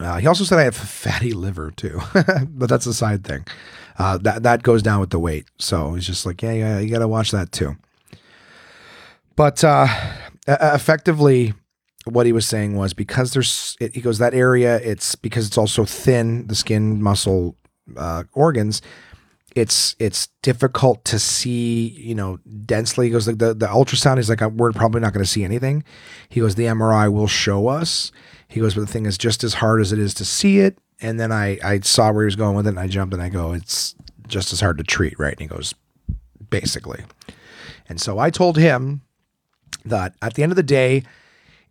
[0.00, 2.00] uh, he also said I have fatty liver too,
[2.48, 3.46] but that's a side thing.
[3.98, 5.46] Uh, that that goes down with the weight.
[5.58, 7.76] So he's just like, yeah, yeah, you got to watch that too.
[9.34, 9.86] But uh,
[10.46, 11.54] effectively,
[12.04, 15.58] what he was saying was because there's it, he goes that area it's because it's
[15.58, 17.56] also thin the skin muscle
[17.96, 18.82] uh, organs
[19.58, 23.06] it's it's difficult to see you know densely.
[23.06, 25.44] He goes like the, the ultrasound is like uh, we're probably not going to see
[25.44, 25.84] anything.
[26.28, 28.12] He goes the mri will show us.
[28.46, 30.78] He goes but the thing is just as hard as it is to see it.
[31.00, 33.22] And then i i saw where he was going with it and i jumped and
[33.22, 33.94] i go it's
[34.26, 35.32] just as hard to treat right?
[35.32, 35.74] And he goes
[36.50, 37.04] basically.
[37.88, 39.02] And so i told him
[39.84, 41.02] that at the end of the day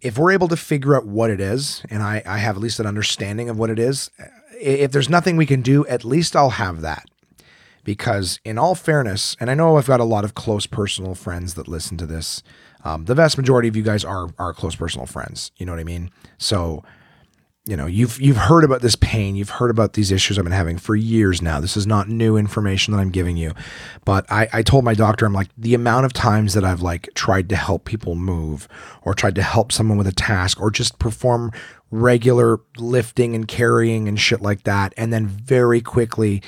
[0.01, 2.79] if we're able to figure out what it is and i i have at least
[2.79, 4.11] an understanding of what it is
[4.59, 7.07] if there's nothing we can do at least i'll have that
[7.87, 11.53] because, in all fairness, and I know I've got a lot of close personal friends
[11.53, 12.43] that listen to this.
[12.83, 15.53] Um, the vast majority of you guys are are close personal friends.
[15.55, 16.11] You know what I mean?
[16.37, 16.83] So,
[17.63, 20.51] you know, you've you've heard about this pain, you've heard about these issues I've been
[20.51, 21.61] having for years now.
[21.61, 23.53] This is not new information that I'm giving you.
[24.03, 27.09] But I, I told my doctor, I'm like, the amount of times that I've like
[27.15, 28.67] tried to help people move
[29.01, 31.53] or tried to help someone with a task or just perform
[31.89, 36.43] regular lifting and carrying and shit like that, and then very quickly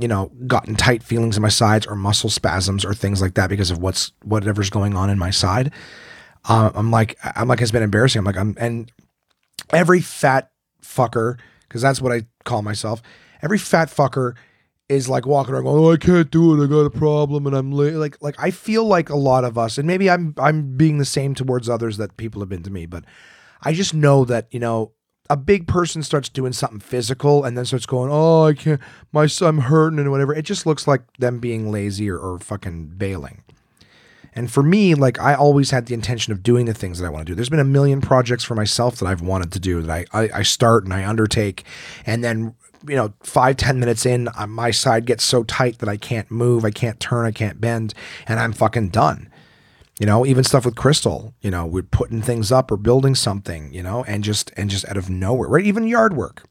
[0.00, 3.50] you know, gotten tight feelings in my sides or muscle spasms or things like that
[3.50, 5.72] because of what's whatever's going on in my side.
[6.48, 8.20] Uh, I'm like, I'm like, it's been embarrassing.
[8.20, 8.90] I'm like, I'm, and
[9.70, 10.50] every fat
[10.82, 13.02] fucker, because that's what I call myself,
[13.42, 14.34] every fat fucker
[14.88, 16.64] is like walking around going, "Oh, I can't do it.
[16.64, 19.58] I got a problem, and I'm late." Like, like I feel like a lot of
[19.58, 22.70] us, and maybe I'm I'm being the same towards others that people have been to
[22.70, 23.04] me, but
[23.62, 24.92] I just know that you know
[25.30, 28.80] a big person starts doing something physical and then starts going, "Oh, I can't,
[29.12, 32.94] my son hurting and whatever," it just looks like them being lazy or, or fucking
[32.96, 33.42] bailing.
[34.34, 37.10] And for me, like I always had the intention of doing the things that I
[37.10, 37.34] want to do.
[37.34, 40.30] There's been a million projects for myself that I've wanted to do that I, I,
[40.34, 41.64] I start and I undertake,
[42.06, 42.54] and then
[42.86, 46.30] you know, five ten minutes in, uh, my side gets so tight that I can't
[46.30, 47.94] move, I can't turn, I can't bend,
[48.26, 49.30] and I'm fucking done.
[49.98, 53.72] You know, even stuff with Crystal, you know, we're putting things up or building something,
[53.72, 55.64] you know, and just and just out of nowhere, right?
[55.64, 56.44] Even yard work.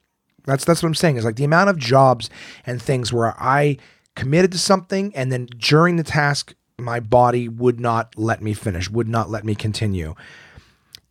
[0.45, 1.17] That's that's what I'm saying.
[1.17, 2.29] Is like the amount of jobs
[2.65, 3.77] and things where I
[4.15, 8.89] committed to something and then during the task my body would not let me finish,
[8.89, 10.13] would not let me continue.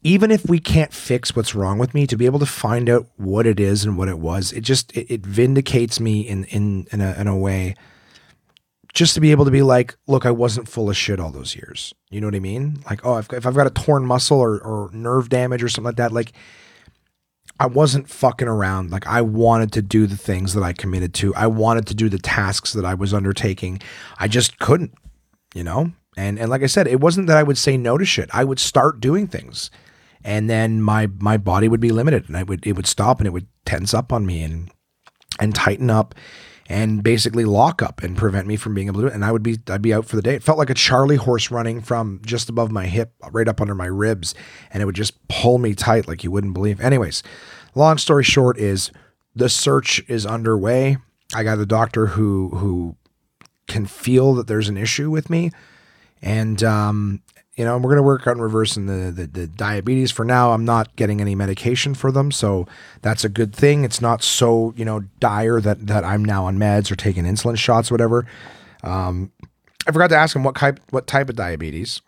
[0.03, 3.07] Even if we can't fix what's wrong with me, to be able to find out
[3.16, 6.87] what it is and what it was, it just it, it vindicates me in in
[6.92, 7.75] in a, in a way
[8.97, 11.55] just to be able to be like, look, I wasn't full of shit all those
[11.55, 11.93] years.
[12.11, 12.79] You know what I mean?
[12.89, 15.85] Like, oh, if, if I've got a torn muscle or, or nerve damage or something
[15.91, 16.33] like that, like,
[17.61, 18.91] I wasn't fucking around.
[18.91, 21.35] Like, I wanted to do the things that I committed to.
[21.35, 23.83] I wanted to do the tasks that I was undertaking.
[24.19, 24.95] I just couldn't,
[25.55, 25.93] you know?
[26.17, 28.31] And, and like I said, it wasn't that I would say no to shit.
[28.33, 29.71] I would start doing things
[30.25, 33.27] and then my, my body would be limited and I would, it would stop and
[33.27, 34.71] it would tense up on me and,
[35.39, 36.15] and tighten up
[36.69, 39.15] and basically lock up and prevent me from being able to do it.
[39.15, 40.35] And I would be I'd be out for the day.
[40.35, 43.75] It felt like a Charlie horse running from just above my hip, right up under
[43.75, 44.35] my ribs,
[44.73, 46.81] and it would just pull me tight like you wouldn't believe.
[46.81, 47.23] Anyways,
[47.75, 48.91] long story short is
[49.35, 50.97] the search is underway.
[51.35, 52.97] I got a doctor who who
[53.69, 55.51] can feel that there's an issue with me,
[56.23, 57.23] and um,
[57.57, 60.11] you know, we're going to work on reversing the, the, the diabetes.
[60.11, 62.66] For now, I'm not getting any medication for them, so
[63.01, 63.83] that's a good thing.
[63.83, 67.57] It's not so you know dire that that I'm now on meds or taking insulin
[67.57, 68.27] shots, whatever.
[68.83, 69.33] Um,
[69.88, 72.03] I forgot to ask him what type what type of diabetes,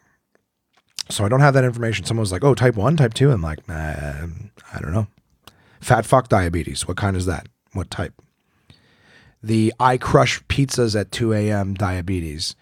[1.08, 2.04] so I don't have that information.
[2.04, 3.30] Someone was like, "Oh, type one, type two.
[3.30, 4.28] I'm like, I
[4.80, 5.06] don't know.
[5.80, 6.86] Fat fuck diabetes.
[6.86, 7.48] What kind is that?
[7.72, 8.12] What type?
[9.42, 11.74] The I crush pizzas at 2 a.m.
[11.74, 12.56] diabetes.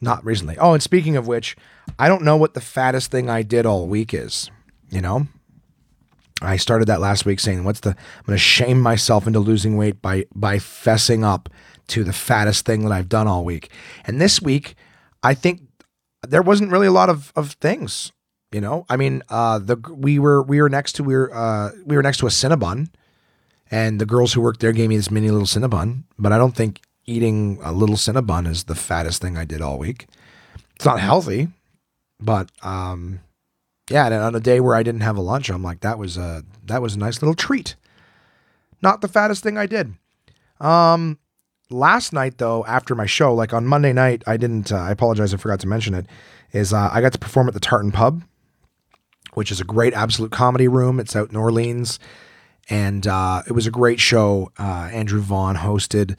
[0.00, 0.58] Not recently.
[0.58, 1.56] Oh, and speaking of which,
[1.98, 4.50] I don't know what the fattest thing I did all week is.
[4.90, 5.26] You know,
[6.42, 7.90] I started that last week saying, "What's the?
[7.90, 11.48] I'm going to shame myself into losing weight by by fessing up
[11.88, 13.70] to the fattest thing that I've done all week."
[14.04, 14.74] And this week,
[15.22, 15.62] I think
[16.26, 18.12] there wasn't really a lot of of things.
[18.52, 21.70] You know, I mean, uh, the we were we were next to we were uh,
[21.84, 22.90] we were next to a Cinnabon,
[23.70, 26.04] and the girls who worked there gave me this mini little Cinnabon.
[26.18, 29.78] But I don't think eating a little Cinnabon is the fattest thing I did all
[29.78, 30.06] week.
[30.74, 31.48] It's not healthy,
[32.20, 33.20] but um,
[33.90, 34.06] yeah.
[34.06, 36.44] And on a day where I didn't have a lunch, I'm like, that was a
[36.64, 37.76] that was a nice little treat.
[38.82, 39.94] Not the fattest thing I did.
[40.60, 41.18] Um,
[41.70, 44.72] last night though, after my show, like on Monday night, I didn't.
[44.72, 46.06] Uh, I apologize, I forgot to mention it.
[46.52, 48.22] Is uh, I got to perform at the Tartan Pub,
[49.34, 51.00] which is a great absolute comedy room.
[51.00, 51.98] It's out in Orleans,
[52.68, 54.52] and uh, it was a great show.
[54.58, 56.18] Uh, Andrew Vaughn hosted.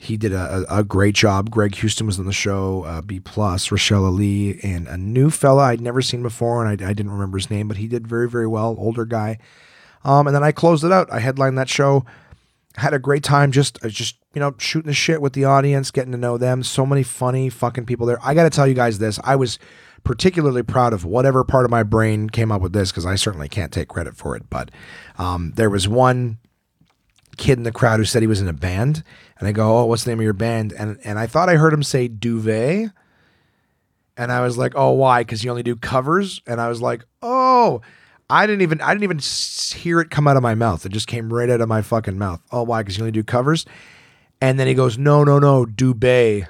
[0.00, 1.50] He did a, a, great job.
[1.50, 5.64] Greg Houston was on the show, uh, B plus, Rochelle Lee, and a new fella
[5.64, 8.28] I'd never seen before, and I, I, didn't remember his name, but he did very,
[8.28, 8.76] very well.
[8.78, 9.38] Older guy.
[10.04, 11.12] Um, and then I closed it out.
[11.12, 12.04] I headlined that show.
[12.76, 15.90] Had a great time, just uh, just you know shooting the shit with the audience,
[15.90, 16.62] getting to know them.
[16.62, 18.20] So many funny fucking people there.
[18.22, 19.58] I got to tell you guys this: I was
[20.04, 23.48] particularly proud of whatever part of my brain came up with this because I certainly
[23.48, 24.48] can't take credit for it.
[24.48, 24.70] But
[25.18, 26.38] um, there was one
[27.38, 29.02] kid in the crowd who said he was in a band,
[29.38, 31.54] and I go, "Oh, what's the name of your band?" And and I thought I
[31.54, 32.92] heard him say Duvet,
[34.16, 35.22] and I was like, "Oh, why?
[35.22, 37.80] Because you only do covers?" And I was like, "Oh."
[38.30, 39.20] I didn't even I didn't even
[39.80, 40.84] hear it come out of my mouth.
[40.84, 42.42] It just came right out of my fucking mouth.
[42.52, 42.82] Oh, why?
[42.82, 43.64] Because you only do covers.
[44.40, 46.46] And then he goes, no, no, no, Dubai.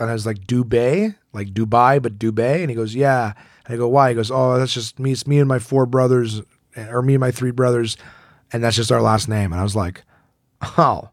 [0.00, 1.14] And I was like, Dubai?
[1.32, 2.60] Like Dubai, but Dubai?
[2.60, 3.34] And he goes, yeah.
[3.66, 4.08] And I go, why?
[4.08, 5.12] He goes, oh, that's just me.
[5.12, 6.40] It's me and my four brothers,
[6.74, 7.96] eh, or me and my three brothers.
[8.52, 9.52] And that's just our last name.
[9.52, 10.04] And I was like,
[10.78, 11.10] oh,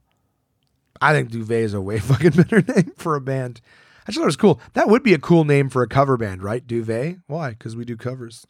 [1.02, 3.62] I think Duvet is a way fucking better name for a band.
[4.04, 4.60] I just thought it was cool.
[4.74, 6.66] That would be a cool name for a cover band, right?
[6.66, 7.20] Duvet.
[7.28, 7.52] Why?
[7.52, 8.46] Because we do covers.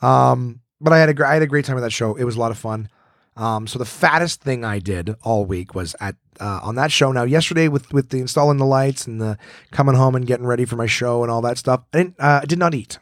[0.00, 2.14] Um, but I had a I had a great time at that show.
[2.14, 2.88] It was a lot of fun.
[3.36, 7.12] Um, so the fattest thing I did all week was at uh, on that show.
[7.12, 9.38] Now yesterday with with the installing the lights and the
[9.70, 12.40] coming home and getting ready for my show and all that stuff, I didn't uh,
[12.42, 12.98] I did not eat,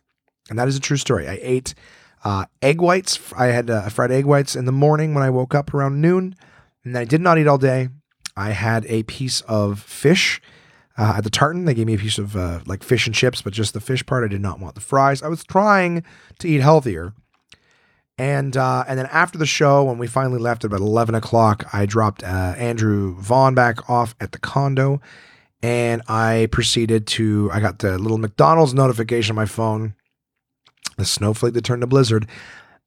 [0.48, 1.26] and that is a true story.
[1.26, 1.74] I ate
[2.24, 3.18] uh, egg whites.
[3.36, 6.34] I had uh, fried egg whites in the morning when I woke up around noon,
[6.84, 7.88] and I did not eat all day.
[8.36, 10.40] I had a piece of fish.
[10.96, 13.40] Uh, at the tartan, they gave me a piece of uh, like fish and chips,
[13.40, 14.24] but just the fish part.
[14.24, 15.22] I did not want the fries.
[15.22, 16.04] I was trying
[16.40, 17.14] to eat healthier,
[18.18, 21.64] and uh, and then after the show, when we finally left at about eleven o'clock,
[21.72, 25.00] I dropped uh, Andrew Vaughn back off at the condo,
[25.62, 27.50] and I proceeded to.
[27.50, 29.94] I got the little McDonald's notification on my phone,
[31.00, 32.26] the snowflake that turned to blizzard,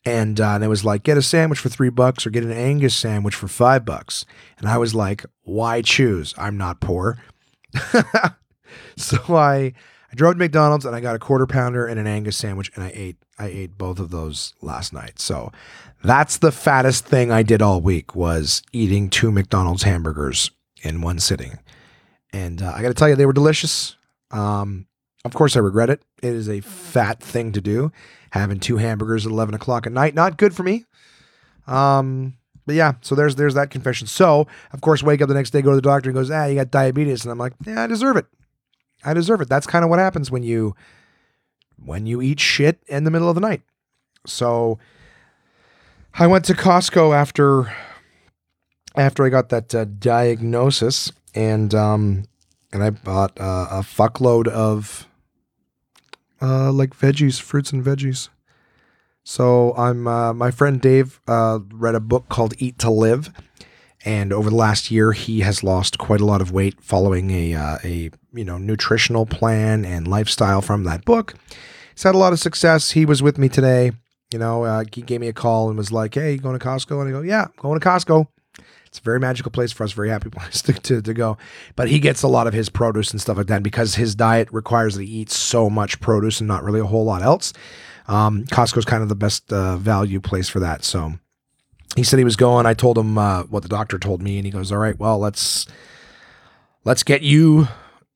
[0.05, 2.51] and uh, and it was like get a sandwich for three bucks or get an
[2.51, 4.25] Angus sandwich for five bucks,
[4.57, 6.33] and I was like, why choose?
[6.37, 7.17] I'm not poor.
[8.95, 9.73] so I
[10.13, 12.83] I drove to McDonald's and I got a quarter pounder and an Angus sandwich and
[12.83, 15.19] I ate I ate both of those last night.
[15.19, 15.51] So
[16.03, 20.51] that's the fattest thing I did all week was eating two McDonald's hamburgers
[20.83, 21.57] in one sitting.
[22.31, 23.95] And uh, I got to tell you, they were delicious.
[24.29, 24.85] Um,
[25.25, 26.01] of course, I regret it.
[26.21, 27.91] It is a fat thing to do,
[28.31, 30.15] having two hamburgers at eleven o'clock at night.
[30.15, 30.85] Not good for me.
[31.65, 34.07] Um, but yeah, so there's there's that confession.
[34.07, 36.45] So of course, wake up the next day, go to the doctor, and goes, ah,
[36.45, 38.25] you got diabetes, and I'm like, yeah, I deserve it.
[39.05, 39.49] I deserve it.
[39.49, 40.75] That's kind of what happens when you
[41.83, 43.61] when you eat shit in the middle of the night.
[44.25, 44.79] So
[46.13, 47.73] I went to Costco after
[48.95, 52.25] after I got that uh, diagnosis, and um,
[52.71, 55.07] and I bought uh, a fuckload of
[56.43, 58.29] uh, like veggies, fruits and veggies.
[59.23, 63.31] So I'm uh, my friend Dave uh, read a book called Eat to Live,
[64.03, 67.53] and over the last year he has lost quite a lot of weight following a
[67.55, 71.35] uh, a you know nutritional plan and lifestyle from that book.
[71.95, 72.91] He's had a lot of success.
[72.91, 73.93] He was with me today.
[74.33, 76.65] You know, uh, he gave me a call and was like, "Hey, you going to
[76.65, 78.27] Costco?" And I go, "Yeah, I'm going to Costco."
[78.93, 81.35] It's a very magical place for us, very happy place to, to, to, go.
[81.75, 83.63] But he gets a lot of his produce and stuff like that.
[83.63, 87.03] Because his diet requires that he eats so much produce and not really a whole
[87.03, 87.53] lot else,
[88.07, 90.83] um, Costco's kind of the best uh, value place for that.
[90.83, 91.13] So
[91.95, 92.67] he said he was going.
[92.67, 95.17] I told him uh, what the doctor told me, and he goes, "All right, well,
[95.17, 95.65] let's
[96.83, 97.69] let's get you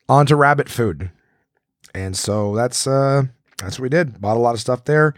[0.07, 1.09] onto rabbit food."
[1.95, 3.23] And so that's uh,
[3.57, 4.21] that's what we did.
[4.21, 5.15] Bought a lot of stuff there,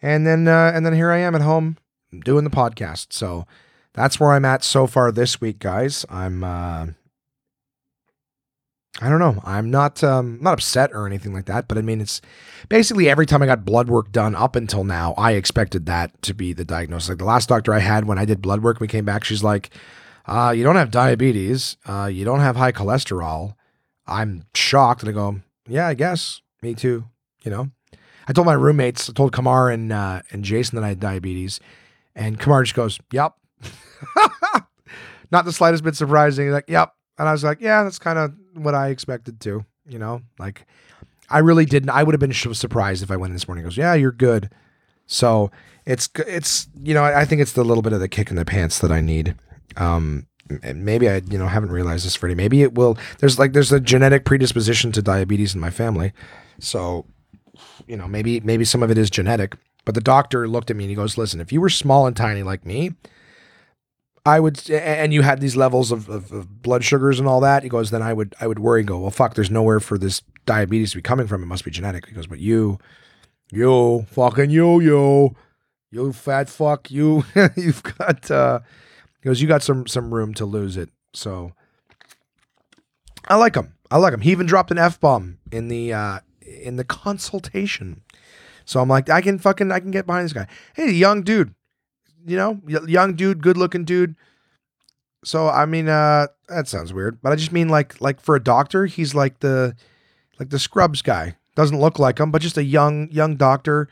[0.00, 1.76] and then uh, and then here I am at home
[2.24, 3.12] doing the podcast.
[3.12, 3.46] So
[3.94, 6.06] that's where I'm at so far this week, guys.
[6.08, 6.86] I'm uh,
[9.00, 9.40] I don't know.
[9.44, 12.20] I'm not um, not upset or anything like that, but I mean, it's
[12.68, 16.34] basically every time I got blood work done up until now, I expected that to
[16.34, 17.10] be the diagnosis.
[17.10, 19.44] Like the last doctor I had when I did blood work, we came back, she's
[19.44, 19.70] like,
[20.26, 21.76] uh, "You don't have diabetes.
[21.86, 23.54] Uh, you don't have high cholesterol."
[24.06, 26.40] I'm shocked, and I go, "Yeah, I guess.
[26.60, 27.04] Me too."
[27.44, 27.70] You know,
[28.26, 31.60] I told my roommates, I told Kamar and uh, and Jason that I had diabetes,
[32.16, 33.34] and Kamar just goes, "Yep."
[35.30, 36.50] not the slightest bit surprising.
[36.50, 39.98] Like, "Yep." And I was like, yeah, that's kind of what I expected to, you
[39.98, 40.66] know, like
[41.28, 41.90] I really didn't.
[41.90, 43.64] I would have been surprised if I went in this morning.
[43.64, 44.50] Goes, yeah, you're good.
[45.06, 45.50] So
[45.84, 48.44] it's it's you know I, think it's the little bit of the kick in the
[48.44, 49.34] pants that I need.
[49.76, 50.26] Um,
[50.74, 52.34] maybe I you know haven't realized this already.
[52.34, 52.96] Maybe it will.
[53.18, 56.12] There's like there's a genetic predisposition to diabetes in my family,
[56.60, 57.06] so
[57.86, 59.56] you know maybe maybe some of it is genetic.
[59.84, 62.14] But the doctor looked at me and he goes, "Listen, if you were small and
[62.14, 62.92] tiny like me,
[64.28, 67.62] I would, and you had these levels of, of, of, blood sugars and all that.
[67.62, 68.80] He goes, then I would, I would worry.
[68.80, 69.34] And go, well, fuck.
[69.34, 71.42] There's nowhere for this diabetes to be coming from.
[71.42, 72.06] It must be genetic.
[72.06, 72.78] He goes, but you,
[73.50, 75.36] you, fucking you, you,
[75.90, 77.24] you fat fuck, you,
[77.56, 78.30] you've got.
[78.30, 78.60] uh
[79.22, 80.90] He goes, you got some some room to lose it.
[81.14, 81.52] So
[83.26, 83.74] I like him.
[83.90, 84.20] I like him.
[84.20, 88.02] He even dropped an f bomb in the uh in the consultation.
[88.68, 90.46] So I'm like, I can fucking, I can get behind this guy.
[90.74, 91.54] Hey, young dude,
[92.28, 94.14] you know, young dude, good looking dude.
[95.24, 98.42] So I mean, uh, that sounds weird, but I just mean like like for a
[98.42, 99.74] doctor, he's like the
[100.38, 103.88] like the scrubs guy Doesn't look like him, but just a young young doctor.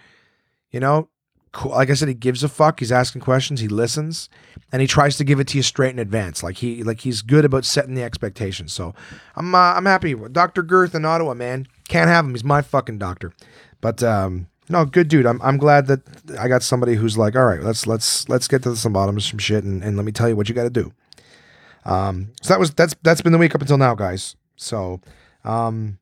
[0.71, 1.09] You know,
[1.53, 1.73] cool.
[1.73, 2.81] like I said, he gives a fuck.
[2.81, 3.61] He's asking questions.
[3.61, 4.29] He listens,
[4.71, 6.43] and he tries to give it to you straight in advance.
[6.43, 8.73] Like he like he's good about setting the expectations.
[8.73, 8.95] So
[9.35, 10.15] I'm uh, I'm happy.
[10.15, 12.33] Doctor Girth in Ottawa, man, can't have him.
[12.33, 13.33] He's my fucking doctor.
[13.81, 15.27] But um, no, good dude.
[15.27, 16.01] I'm I'm glad that
[16.39, 19.23] I got somebody who's like, all right, let's let's let's get to some bottom of
[19.23, 20.93] some shit, and, and let me tell you what you got to do.
[21.85, 24.35] Um, so that was that's that's been the week up until now, guys.
[24.57, 25.01] So,
[25.45, 25.99] um,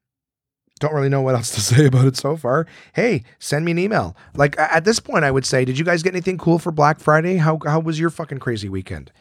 [0.81, 2.67] don't really know what else to say about it so far.
[2.95, 4.17] Hey, send me an email.
[4.35, 7.01] Like at this point, I would say, did you guys get anything cool for Black
[7.01, 7.37] Friday?
[7.37, 9.12] How how was your fucking crazy weekend?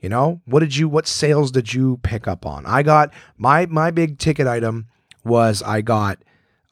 [0.00, 2.66] You know, what did you what sales did you pick up on?
[2.66, 4.86] I got my my big ticket item
[5.24, 6.18] was I got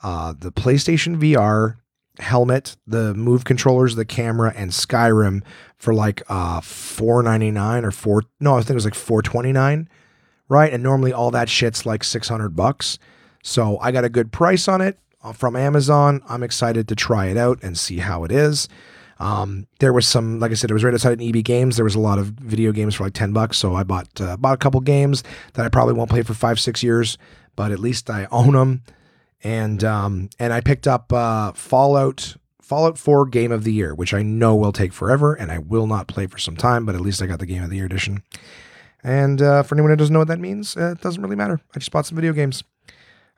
[0.02, 1.76] uh, the PlayStation VR
[2.20, 5.42] helmet, the move controllers, the camera, and Skyrim
[5.76, 9.22] for like uh four ninety nine or four no, I think it was like four
[9.22, 9.88] twenty nine,
[10.48, 10.72] right?
[10.72, 12.98] And normally all that shit's like six hundred bucks.
[13.42, 16.22] So I got a good price on it uh, from Amazon.
[16.28, 18.68] I'm excited to try it out and see how it is.
[19.18, 21.76] Um, there was some, like I said, it was right outside an EB Games.
[21.76, 24.36] There was a lot of video games for like ten bucks, so I bought uh,
[24.38, 25.22] bought a couple games
[25.54, 27.18] that I probably won't play for five six years,
[27.54, 28.82] but at least I own them.
[29.42, 34.14] And um, and I picked up uh, Fallout Fallout 4 Game of the Year, which
[34.14, 37.00] I know will take forever and I will not play for some time, but at
[37.00, 38.22] least I got the Game of the Year edition.
[39.02, 41.60] And uh, for anyone who doesn't know what that means, uh, it doesn't really matter.
[41.74, 42.62] I just bought some video games.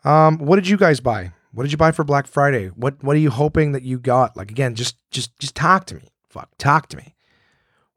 [0.05, 1.33] Um, what did you guys buy?
[1.53, 2.69] What did you buy for Black Friday?
[2.69, 4.37] What What are you hoping that you got?
[4.37, 6.03] Like again, just just just talk to me.
[6.29, 7.15] Fuck, talk to me.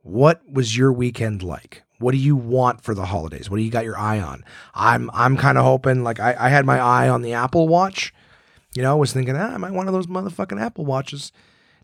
[0.03, 1.83] What was your weekend like?
[2.05, 3.49] What do you want for the holidays?
[3.49, 4.45] What do you got your eye on?
[4.75, 8.13] I'm I'm kind of hoping like I, I had my eye on the Apple Watch.
[8.75, 11.31] You know, I was thinking, ah, I might want one of those motherfucking Apple Watches.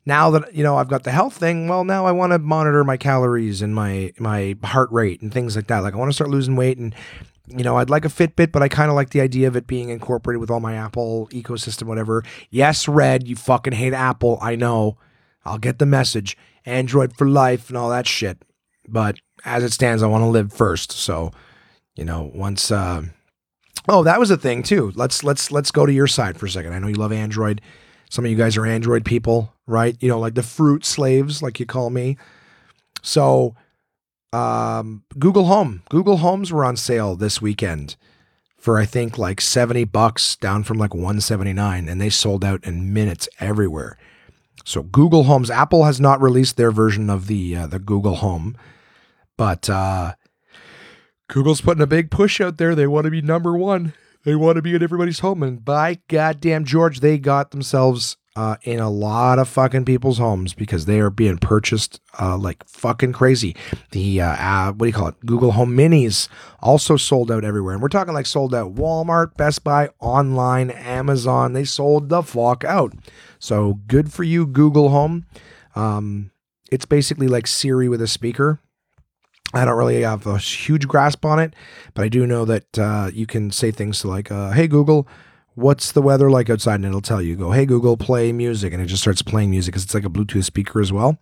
[0.05, 2.83] Now that you know I've got the health thing, well, now I want to monitor
[2.83, 5.79] my calories and my my heart rate and things like that.
[5.79, 6.93] Like I want to start losing weight and
[7.47, 9.65] you know, I'd like a Fitbit, but I kind of like the idea of it
[9.65, 12.23] being incorporated with all my Apple ecosystem, whatever.
[12.51, 14.37] Yes, Red, you fucking hate Apple.
[14.39, 14.97] I know.
[15.45, 16.37] I'll get the message.
[16.63, 18.45] Android for life and all that shit.
[18.87, 20.91] But as it stands, I want to live first.
[20.91, 21.31] So,
[21.95, 23.03] you know, once uh
[23.87, 24.91] Oh, that was a thing too.
[24.95, 26.73] Let's let's let's go to your side for a second.
[26.73, 27.61] I know you love Android.
[28.09, 29.95] Some of you guys are Android people, right?
[29.99, 32.17] You know, like the fruit slaves, like you call me.
[33.01, 33.55] So
[34.33, 35.81] um, Google Home.
[35.89, 37.95] Google Homes were on sale this weekend
[38.57, 42.93] for I think like 70 bucks down from like 179 and they sold out in
[42.93, 43.97] minutes everywhere.
[44.63, 48.55] So Google Homes Apple has not released their version of the uh, the Google Home,
[49.41, 50.13] but uh,
[51.27, 52.75] Google's putting a big push out there.
[52.75, 53.91] They want to be number 1.
[54.23, 58.57] They want to be in everybody's home and by goddamn George they got themselves uh,
[58.61, 63.13] in a lot of fucking people's homes because they are being purchased uh, like fucking
[63.13, 63.55] crazy.
[63.89, 65.25] The uh, what do you call it?
[65.25, 66.27] Google Home Minis
[66.59, 68.75] also sold out everywhere, and we're talking like sold out.
[68.75, 71.53] Walmart, Best Buy, online, Amazon.
[71.53, 72.93] They sold the fuck out.
[73.39, 75.25] So good for you, Google Home.
[75.75, 76.29] Um,
[76.71, 78.61] it's basically like Siri with a speaker.
[79.53, 81.55] I don't really have a huge grasp on it,
[81.93, 85.07] but I do know that uh, you can say things like, uh, "Hey Google."
[85.55, 86.75] what's the weather like outside?
[86.75, 87.35] And it'll tell you.
[87.35, 88.73] Go hey google play music.
[88.73, 91.17] And it just starts playing music because it's like a bluetooth speaker as well.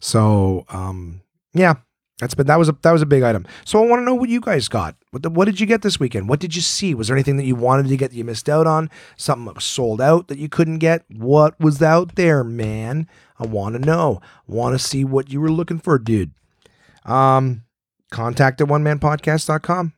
[0.00, 1.74] So um yeah
[2.18, 3.46] that's but that was a that was a big item.
[3.64, 4.96] So i want to know what you guys got.
[5.10, 6.28] What, the, what did you get this weekend?
[6.28, 6.94] What did you see?
[6.94, 8.90] Was there anything that you wanted to get that you missed out on?
[9.16, 11.04] Something sold out that you couldn't get?
[11.10, 13.08] What was out there man?
[13.38, 14.20] I want to know.
[14.46, 16.32] Want to see what you were looking for dude
[17.04, 17.62] um
[18.10, 19.92] contact at one man podcast.com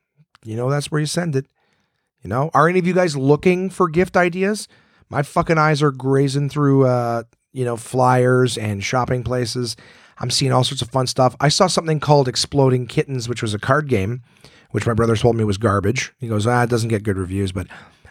[0.45, 1.47] you know that's where you send it
[2.27, 4.67] you know, are any of you guys looking for gift ideas?
[5.09, 9.77] My fucking eyes are grazing through, uh, you know, flyers and shopping places.
[10.19, 11.37] I'm seeing all sorts of fun stuff.
[11.41, 14.23] I saw something called Exploding Kittens, which was a card game,
[14.73, 16.15] which my brother told me was garbage.
[16.19, 17.69] He goes, ah, it doesn't get good reviews, but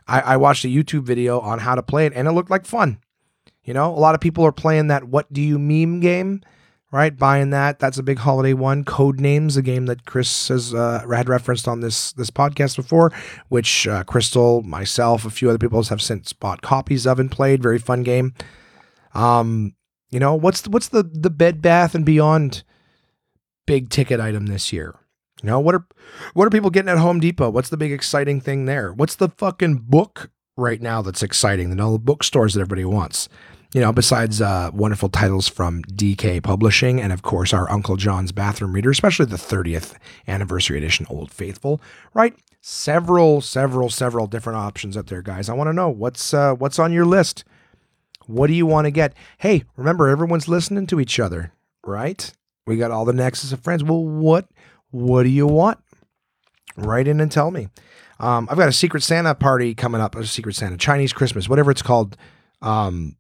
[0.07, 2.65] I, I watched a YouTube video on how to play it, and it looked like
[2.65, 2.99] fun.
[3.65, 6.41] You know, a lot of people are playing that "What Do You Meme" game
[6.95, 7.17] right?
[7.17, 7.77] Buying that.
[7.79, 8.85] That's a big holiday one.
[8.85, 13.11] Code Names, a game that Chris has uh, had referenced on this this podcast before,
[13.49, 17.61] which uh, Crystal, myself, a few other people have since bought copies of and played.
[17.61, 18.33] Very fun game.
[19.13, 19.75] Um,
[20.09, 22.63] you know what's the, what's the the Bed Bath and Beyond
[23.67, 24.95] big ticket item this year?
[25.43, 25.85] You know what are
[26.33, 27.49] what are people getting at Home Depot?
[27.49, 28.93] What's the big exciting thing there?
[28.93, 31.75] What's the fucking book right now that's exciting?
[31.75, 33.27] The all the bookstores that everybody wants
[33.75, 38.31] you know, besides uh, wonderful titles from DK Publishing and, of course, our Uncle John's
[38.31, 39.95] Bathroom Reader, especially the 30th
[40.29, 41.81] anniversary edition, Old Faithful,
[42.13, 42.33] right?
[42.61, 45.49] Several, several, several different options out there, guys.
[45.49, 47.43] I want to know what's uh, what's on your list.
[48.27, 49.13] What do you want to get?
[49.39, 51.51] Hey, remember, everyone's listening to each other,
[51.85, 52.31] right?
[52.65, 53.83] We got all the nexus of friends.
[53.83, 54.47] Well, what
[54.91, 55.79] what do you want?
[56.77, 57.67] Write in and tell me.
[58.21, 61.71] Um, I've got a Secret Santa party coming up, a Secret Santa, Chinese Christmas, whatever
[61.71, 62.15] it's called,
[62.61, 63.17] um,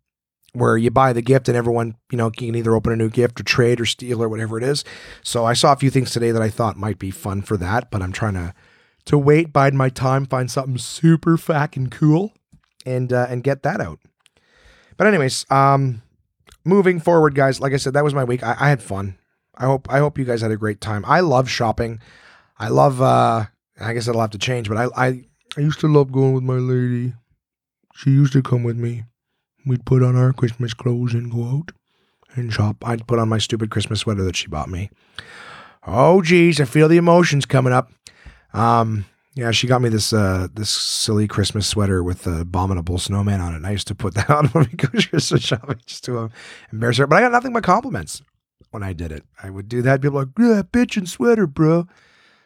[0.55, 3.39] where you buy the gift and everyone, you know, can either open a new gift
[3.39, 4.83] or trade or steal or whatever it is.
[5.23, 7.91] So I saw a few things today that I thought might be fun for that,
[7.91, 8.53] but I'm trying to
[9.05, 12.33] to wait, bide my time, find something super fucking cool,
[12.85, 13.99] and uh, and get that out.
[14.97, 16.01] But anyways, um,
[16.63, 17.59] moving forward, guys.
[17.59, 18.43] Like I said, that was my week.
[18.43, 19.17] I, I had fun.
[19.55, 21.03] I hope I hope you guys had a great time.
[21.05, 21.99] I love shopping.
[22.57, 23.01] I love.
[23.01, 23.45] uh
[23.79, 25.07] I guess it'll have to change, but I I
[25.57, 27.13] I used to love going with my lady.
[27.93, 29.03] She used to come with me.
[29.65, 31.71] We'd put on our Christmas clothes and go out
[32.35, 32.77] and shop.
[32.85, 34.89] I'd put on my stupid Christmas sweater that she bought me.
[35.87, 37.91] Oh geez, I feel the emotions coming up.
[38.53, 39.05] Um,
[39.35, 43.53] yeah, she got me this uh this silly Christmas sweater with the abominable snowman on
[43.53, 43.57] it.
[43.57, 46.29] And I used to put that on when we go Christmas shopping just to
[46.71, 47.07] embarrass her.
[47.07, 48.21] But I got nothing but compliments
[48.71, 49.23] when I did it.
[49.41, 50.01] I would do that.
[50.01, 50.61] People like, yeah,
[50.95, 51.87] and sweater, bro.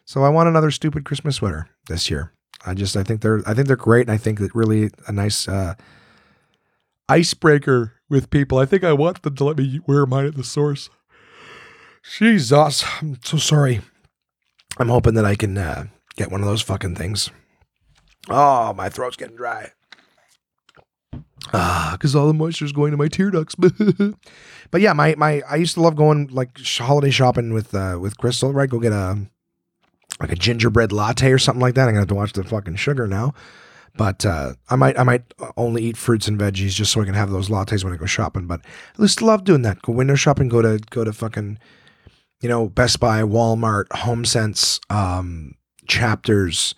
[0.06, 2.34] So I want another stupid Christmas sweater this year.
[2.66, 5.12] I just I think they're I think they're great, and I think that really a
[5.12, 5.76] nice uh,
[7.10, 8.58] icebreaker with people.
[8.58, 10.90] I think I want them to let me wear mine at the source.
[12.18, 13.82] Jesus, I'm so sorry.
[14.78, 15.86] I'm hoping that I can uh,
[16.16, 17.30] get one of those fucking things.
[18.30, 19.72] Oh, my throat's getting dry.
[21.54, 23.56] Ah, because all the moisture is going to my tear ducts.
[24.72, 28.18] but yeah, my my I used to love going like holiday shopping with uh with
[28.18, 28.54] Crystal.
[28.54, 29.18] Right, go get a
[30.20, 31.84] like a gingerbread latte or something like that.
[31.84, 33.34] I'm gonna have to watch the fucking sugar now.
[33.96, 35.24] But uh, I might I might
[35.58, 38.06] only eat fruits and veggies just so I can have those lattes when I go
[38.06, 38.48] shopping.
[38.48, 38.62] But
[38.98, 39.82] I just love doing that.
[39.82, 40.50] Go window shopping.
[40.50, 41.60] Go to go to fucking
[42.42, 45.56] you know Best Buy, Walmart, HomeSense, um,
[45.88, 46.76] Chapters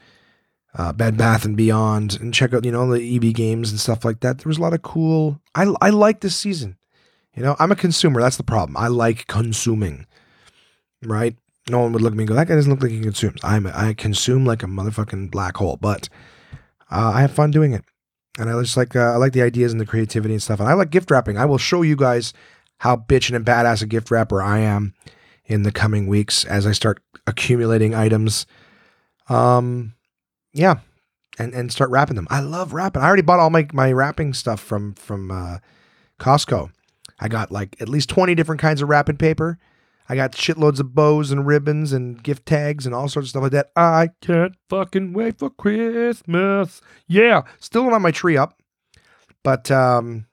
[0.75, 4.05] uh, Bed Bath and Beyond, and check out you know the EB games and stuff
[4.05, 4.39] like that.
[4.39, 5.39] There was a lot of cool.
[5.55, 6.77] I I like this season.
[7.35, 8.21] You know, I'm a consumer.
[8.21, 8.77] That's the problem.
[8.77, 10.05] I like consuming.
[11.03, 11.35] Right?
[11.69, 13.41] No one would look at me and go, "That guy doesn't look like he consumes."
[13.43, 16.09] I'm I consume like a motherfucking black hole, but
[16.91, 17.83] uh, I have fun doing it,
[18.37, 20.59] and I just like uh, I like the ideas and the creativity and stuff.
[20.59, 21.37] And I like gift wrapping.
[21.37, 22.33] I will show you guys
[22.79, 24.93] how bitchin' and badass a gift wrapper I am
[25.45, 28.45] in the coming weeks as I start accumulating items.
[29.29, 29.93] Um,
[30.53, 30.79] yeah,
[31.39, 32.27] and and start wrapping them.
[32.29, 33.01] I love wrapping.
[33.01, 35.57] I already bought all my my wrapping stuff from from uh,
[36.19, 36.71] Costco.
[37.19, 39.57] I got like at least twenty different kinds of wrapping paper.
[40.11, 43.43] I got shitloads of bows and ribbons and gift tags and all sorts of stuff
[43.43, 43.71] like that.
[43.77, 46.81] I can't fucking wait for Christmas.
[47.07, 48.59] Yeah, still not my tree up,
[49.41, 50.25] but um,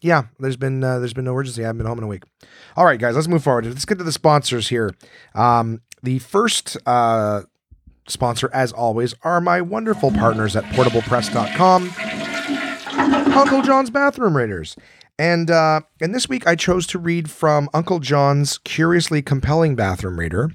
[0.00, 1.62] yeah, there's been uh, there's been no urgency.
[1.62, 2.22] I haven't been home in a week.
[2.74, 3.66] All right, guys, let's move forward.
[3.66, 4.94] Let's get to the sponsors here.
[5.34, 7.42] Um, the first uh,
[8.06, 11.90] sponsor, as always, are my wonderful partners at portablepress.com,
[13.34, 14.74] Uncle John's Bathroom Readers.
[15.18, 20.18] And uh, and this week I chose to read from Uncle John's curiously compelling bathroom
[20.18, 20.52] reader.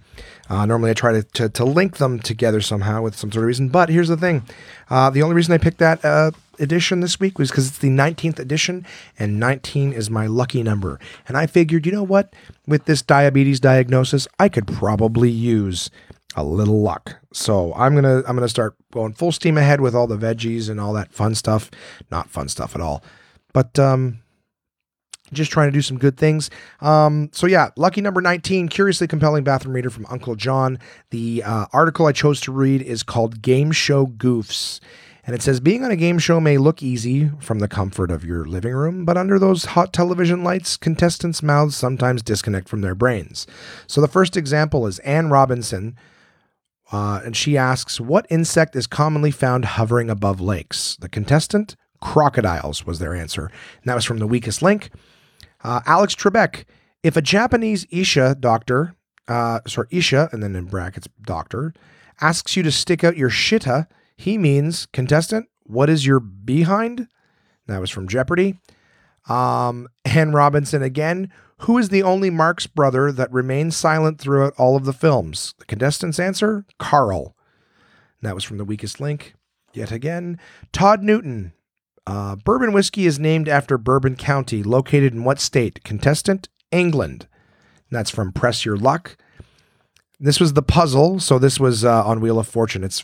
[0.50, 3.48] Uh, normally I try to, to, to link them together somehow with some sort of
[3.48, 4.44] reason, but here's the thing:
[4.90, 7.90] uh, the only reason I picked that uh, edition this week was because it's the
[7.90, 8.86] 19th edition,
[9.20, 10.98] and 19 is my lucky number.
[11.28, 12.34] And I figured, you know what?
[12.66, 15.90] With this diabetes diagnosis, I could probably use
[16.36, 17.18] a little luck.
[17.34, 20.80] So I'm gonna I'm gonna start going full steam ahead with all the veggies and
[20.80, 21.70] all that fun stuff.
[22.10, 23.04] Not fun stuff at all,
[23.52, 24.23] but um,
[25.34, 26.50] just trying to do some good things.
[26.82, 30.80] Um, so yeah, lucky number 19, curiously compelling bathroom reader from Uncle John.
[31.10, 34.80] The uh, article I chose to read is called Game Show Goofs.
[35.26, 38.26] And it says being on a game show may look easy from the comfort of
[38.26, 42.96] your living room, but under those hot television lights, contestants' mouths sometimes disconnect from their
[42.96, 43.48] brains.
[43.88, 45.96] So the first example is Anne Robinson,
[46.92, 50.98] uh, and she asks, What insect is commonly found hovering above lakes?
[50.98, 53.46] The contestant, crocodiles, was their answer.
[53.46, 54.90] And that was from the weakest link.
[55.64, 56.66] Uh, Alex Trebek,
[57.02, 58.96] if a Japanese Isha doctor,
[59.28, 61.74] uh, sorry, Isha, and then in brackets, doctor,
[62.22, 63.88] asks you to stick out your shitta,
[64.18, 67.08] he means, contestant, what is your behind?
[67.68, 68.60] That was from Jeopardy.
[69.30, 71.32] Um, Anne Robinson again.
[71.60, 75.54] Who is the only Marx brother that remains silent throughout all of the films?
[75.60, 77.38] The contestant's answer Karl.
[78.22, 79.34] That was from The Weakest Link.
[79.74, 80.40] Yet again.
[80.74, 81.54] Todd Newton.
[82.06, 85.84] Uh, bourbon whiskey is named after Bourbon County, located in what state?
[85.84, 87.28] Contestant England.
[87.90, 89.18] And that's from Press Your Luck.
[90.20, 91.20] This was the puzzle.
[91.20, 92.84] So this was uh, on Wheel of Fortune.
[92.84, 93.04] It's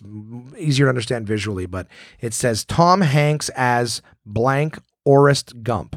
[0.58, 1.88] easier to understand visually, but
[2.20, 5.96] it says Tom Hanks as blank Orest Gump.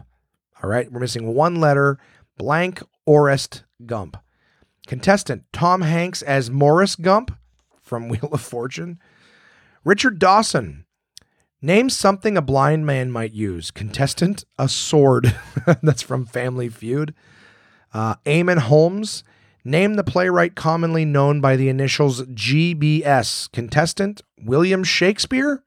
[0.62, 1.98] All right, we're missing one letter.
[2.38, 4.16] Blank Orest Gump.
[4.86, 7.36] Contestant Tom Hanks as Morris Gump
[7.82, 8.98] from Wheel of Fortune.
[9.84, 10.86] Richard Dawson.
[11.64, 13.70] Name something a blind man might use.
[13.70, 15.36] Contestant, a sword.
[15.82, 17.14] That's from Family Feud.
[17.94, 19.22] Uh, Eamonn Holmes.
[19.64, 23.50] Name the playwright commonly known by the initials GBS.
[23.52, 25.62] Contestant William Shakespeare.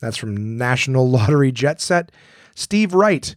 [0.00, 2.12] That's from National Lottery Jet Set.
[2.54, 3.34] Steve Wright.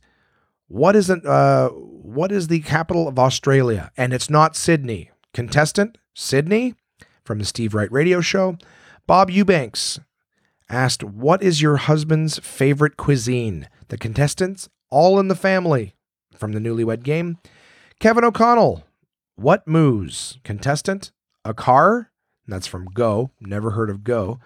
[0.68, 1.26] What is it?
[1.26, 3.92] Uh, what is the capital of Australia?
[3.98, 5.10] And it's not Sydney.
[5.34, 6.76] Contestant Sydney
[7.24, 8.60] from the Steve Wright Radio Show.
[9.08, 10.00] Bob Eubanks
[10.70, 15.96] asked, "What is your husband's favorite cuisine?" The contestants all in the family
[16.36, 17.38] from the Newlywed Game.
[18.00, 18.84] Kevin O'Connell.
[19.36, 20.40] What moves?
[20.44, 21.12] Contestant,
[21.46, 22.12] a car.
[22.48, 23.32] That's from Go.
[23.40, 24.40] Never heard of Go.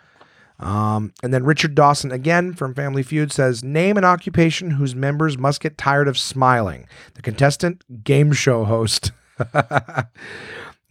[0.60, 5.38] Um, and then Richard Dawson, again from Family Feud, says Name an occupation whose members
[5.38, 6.88] must get tired of smiling.
[7.16, 9.12] The contestant, game show host.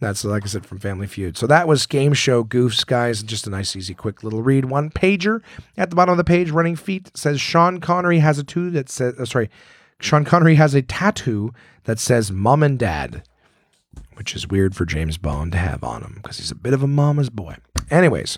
[0.01, 1.37] That's like I said from Family Feud.
[1.37, 3.21] So that was game show goofs, guys.
[3.21, 4.65] Just a nice, easy, quick little read.
[4.65, 5.41] One pager
[5.77, 6.49] at the bottom of the page.
[6.49, 9.13] Running feet says Sean Connery has a tattoo that says.
[9.19, 9.51] Uh, sorry,
[9.99, 13.23] Sean Connery has a tattoo that says "Mom and Dad."
[14.15, 16.83] which is weird for James Bond to have on him because he's a bit of
[16.83, 17.55] a mama's boy.
[17.89, 18.37] Anyways,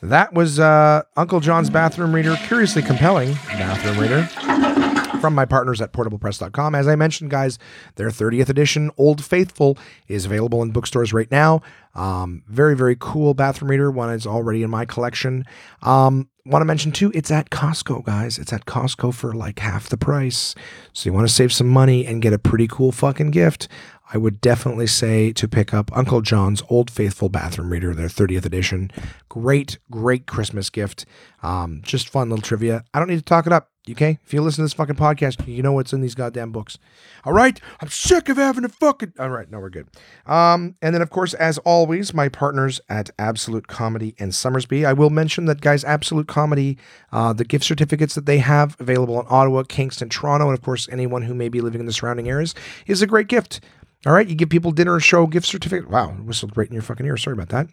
[0.00, 4.87] that was uh, Uncle John's bathroom reader, curiously compelling bathroom reader
[5.20, 6.74] from my partners at portablepress.com.
[6.74, 7.58] As I mentioned, guys,
[7.96, 11.60] their 30th edition Old Faithful is available in bookstores right now.
[11.98, 13.90] Um, very, very cool bathroom reader.
[13.90, 15.44] One is already in my collection.
[15.82, 18.38] Um, want to mention too, it's at Costco, guys.
[18.38, 20.54] It's at Costco for like half the price.
[20.92, 23.66] So you want to save some money and get a pretty cool fucking gift.
[24.12, 28.46] I would definitely say to pick up Uncle John's Old Faithful Bathroom Reader, their 30th
[28.46, 28.90] edition.
[29.28, 31.04] Great, great Christmas gift.
[31.42, 32.84] Um, just fun little trivia.
[32.94, 33.70] I don't need to talk it up.
[33.90, 36.78] Okay, if you listen to this fucking podcast, you know what's in these goddamn books.
[37.24, 39.14] All right, I'm sick of having to fucking.
[39.18, 39.88] All right, no, we're good.
[40.26, 44.84] Um, and then of course, as always, my partners at Absolute Comedy and Somersby.
[44.84, 46.78] I will mention that, guys, Absolute Comedy,
[47.12, 50.88] uh, the gift certificates that they have available in Ottawa, Kingston, Toronto, and of course
[50.90, 52.54] anyone who may be living in the surrounding areas
[52.86, 53.60] is a great gift.
[54.06, 55.90] All right, you give people dinner and show gift certificate.
[55.90, 57.16] Wow, whistled right in your fucking ear.
[57.16, 57.68] Sorry about that.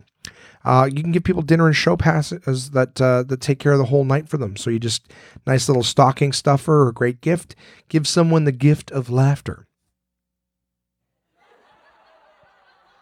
[0.63, 3.78] Uh, you can give people dinner and show passes that uh, that take care of
[3.78, 4.55] the whole night for them.
[4.57, 5.11] So you just
[5.45, 7.55] nice little stocking stuffer or great gift.
[7.89, 9.64] Give someone the gift of laughter.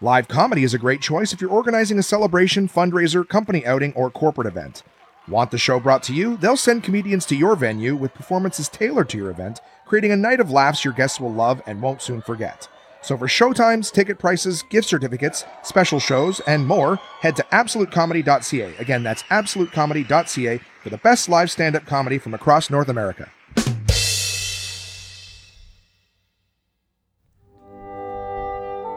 [0.00, 4.10] Live comedy is a great choice if you're organizing a celebration, fundraiser, company outing, or
[4.10, 4.82] corporate event.
[5.28, 6.36] Want the show brought to you?
[6.36, 10.40] They'll send comedians to your venue with performances tailored to your event, creating a night
[10.40, 12.68] of laughs your guests will love and won't soon forget.
[13.02, 18.76] So for showtimes, ticket prices, gift certificates, special shows, and more, head to absolutecomedy.ca.
[18.78, 23.30] Again, that's absolutecomedy.ca for the best live stand-up comedy from across North America.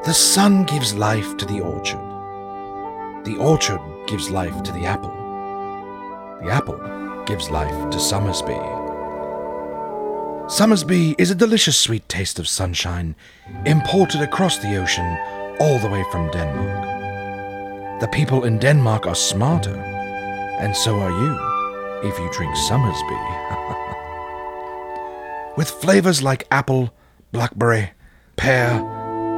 [0.07, 1.99] The sun gives life to the orchard.
[3.25, 5.11] The orchard gives life to the apple.
[6.41, 6.79] The apple
[7.25, 8.57] gives life to Somersby.
[10.49, 13.17] Somersby is a delicious sweet taste of sunshine,
[13.65, 15.17] imported across the ocean
[15.59, 17.99] all the way from Denmark.
[17.99, 23.19] The people in Denmark are smarter, and so are you if you drink Somersby.
[25.57, 26.93] With flavors like apple,
[27.33, 27.89] blackberry,
[28.37, 28.97] pear,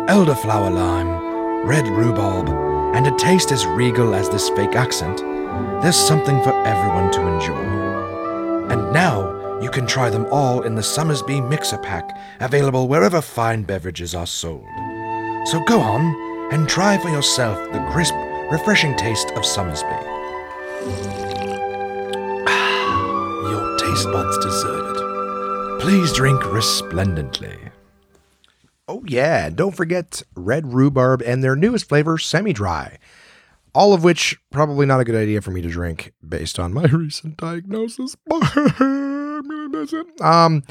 [0.10, 2.49] elderflower lime, red rhubarb,
[2.95, 5.20] and a taste as regal as this fake accent,
[5.84, 8.74] there's something for everyone to enjoy.
[8.74, 13.62] And now you can try them all in the Somersby Mixer Pack, available wherever fine
[13.62, 14.66] beverages are sold.
[15.45, 16.01] So go on
[16.51, 18.16] and try for yourself the crisp,
[18.51, 19.89] refreshing taste of Somersby.
[22.47, 25.82] Ah, your taste buds deserve it.
[25.82, 27.69] Please drink resplendently.
[28.90, 29.52] Oh, yeah.
[29.52, 32.98] Don't forget red rhubarb and their newest flavor, semi dry.
[33.76, 36.84] All of which probably not a good idea for me to drink based on my
[36.92, 38.18] recent diagnosis.
[40.20, 40.64] Um,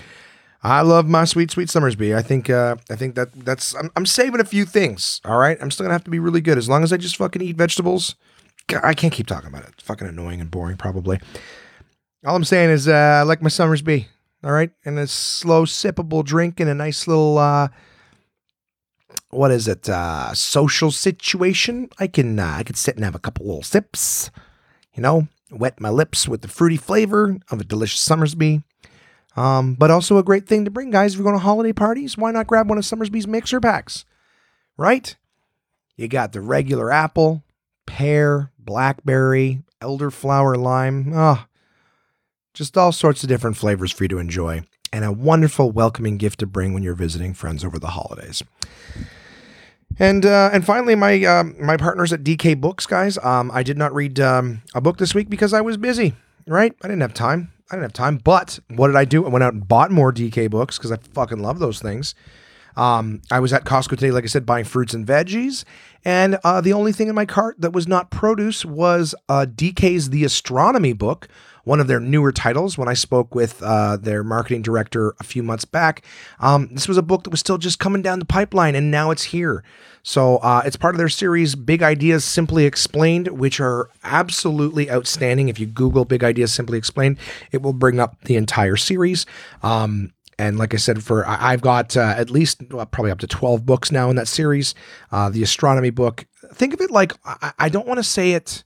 [0.63, 2.15] I love my sweet, sweet Somersby.
[2.15, 3.75] I think, uh, I think that that's.
[3.75, 5.23] I'm, I'm saving a few things.
[5.25, 7.17] All right, I'm still gonna have to be really good as long as I just
[7.17, 8.17] fucking eat vegetables.
[8.67, 9.71] God, I can't keep talking about it.
[9.75, 11.19] It's fucking annoying and boring, probably.
[12.27, 14.09] All I'm saying is, uh, I like my Somersby.
[14.45, 17.39] All right, and a slow, sippable drink and a nice little.
[17.39, 17.69] Uh,
[19.31, 19.89] what is it?
[19.89, 21.91] Uh, social situation.
[21.99, 24.31] I can uh, I can sit and have a couple little sips.
[24.95, 28.63] You know, wet my lips with the fruity flavor of a delicious Somersby.
[29.37, 31.13] Um, but also a great thing to bring, guys.
[31.13, 34.05] If you're going to holiday parties, why not grab one of Somersby's mixer packs?
[34.77, 35.15] Right?
[35.97, 37.45] You got the regular apple,
[37.87, 41.13] pear, blackberry, elderflower lime.
[41.15, 41.47] Ah,
[42.55, 44.63] just all sorts of different flavors for you to enjoy,
[44.93, 48.43] and a wonderful welcoming gift to bring when you're visiting friends over the holidays.
[49.99, 53.19] And uh, and finally, my um, my partners at DK Books, guys.
[53.19, 56.15] Um, I did not read um, a book this week because I was busy.
[56.47, 57.53] Right, I didn't have time.
[57.71, 58.19] I didn't have time.
[58.19, 59.27] But what did I do?
[59.27, 62.15] I went out and bought more DK books because I fucking love those things.
[62.77, 65.65] Um, I was at Costco today, like I said, buying fruits and veggies,
[66.05, 70.11] and uh, the only thing in my cart that was not produce was uh, DK's
[70.11, 71.27] The Astronomy book,
[71.69, 72.79] one of their newer titles.
[72.79, 76.03] When I spoke with uh, their marketing director a few months back,
[76.41, 79.11] um, this was a book that was still just coming down the pipeline, and now
[79.11, 79.63] it's here.
[80.03, 85.51] So uh, it's part of their series, Big Ideas Simply Explained, which are absolutely outstanding.
[85.51, 87.19] If you Google Big Ideas Simply Explained,
[87.53, 89.27] it will bring up the entire series.
[89.63, 93.27] Um, and like I said, for I've got uh, at least well, probably up to
[93.27, 94.75] twelve books now in that series.
[95.13, 96.27] Uh, the astronomy book.
[96.55, 98.65] Think of it like I, I don't want to say it.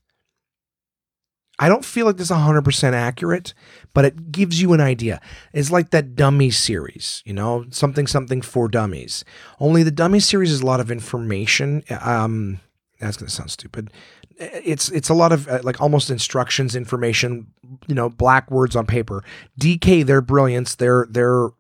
[1.62, 3.54] I don't feel like this is 100% accurate,
[3.94, 5.20] but it gives you an idea.
[5.52, 9.24] It's like that dummy series, you know, something something for dummies.
[9.60, 11.84] Only the dummy series is a lot of information.
[12.00, 12.58] Um,
[12.98, 13.92] that's going to sound stupid.
[14.38, 17.46] It's it's a lot of uh, like almost instructions, information,
[17.86, 19.22] you know, black words on paper.
[19.60, 21.50] DK, their brilliance, their their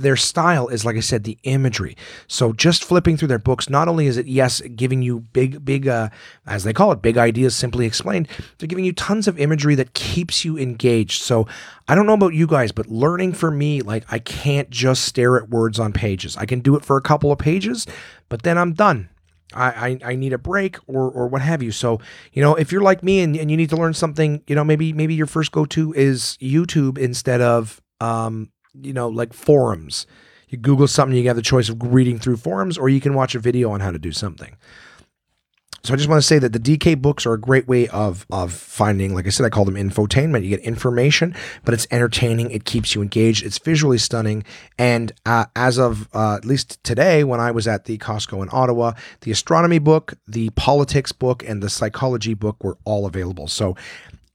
[0.00, 1.96] their style is like I said, the imagery.
[2.26, 5.86] So just flipping through their books, not only is it yes giving you big, big,
[5.86, 6.08] uh,
[6.46, 8.28] as they call it, big ideas simply explained,
[8.58, 11.22] they're giving you tons of imagery that keeps you engaged.
[11.22, 11.46] So
[11.86, 15.36] I don't know about you guys, but learning for me, like I can't just stare
[15.36, 16.36] at words on pages.
[16.36, 17.86] I can do it for a couple of pages,
[18.28, 19.10] but then I'm done.
[19.54, 21.72] I, I, I, need a break or or what have you.
[21.72, 22.00] So,
[22.34, 24.62] you know, if you're like me and, and you need to learn something, you know,
[24.62, 28.50] maybe maybe your first go to is YouTube instead of um,
[28.82, 30.06] you know, like forums.
[30.48, 33.34] You Google something, you have the choice of reading through forums, or you can watch
[33.34, 34.56] a video on how to do something.
[35.84, 38.26] So I just want to say that the DK books are a great way of
[38.30, 40.42] of finding, like I said, I call them infotainment.
[40.42, 42.50] You get information, but it's entertaining.
[42.50, 43.42] It keeps you engaged.
[43.42, 44.44] It's visually stunning.
[44.76, 48.48] And uh, as of uh, at least today, when I was at the Costco in
[48.52, 53.46] Ottawa, the astronomy book, the politics book, and the psychology book were all available.
[53.46, 53.76] So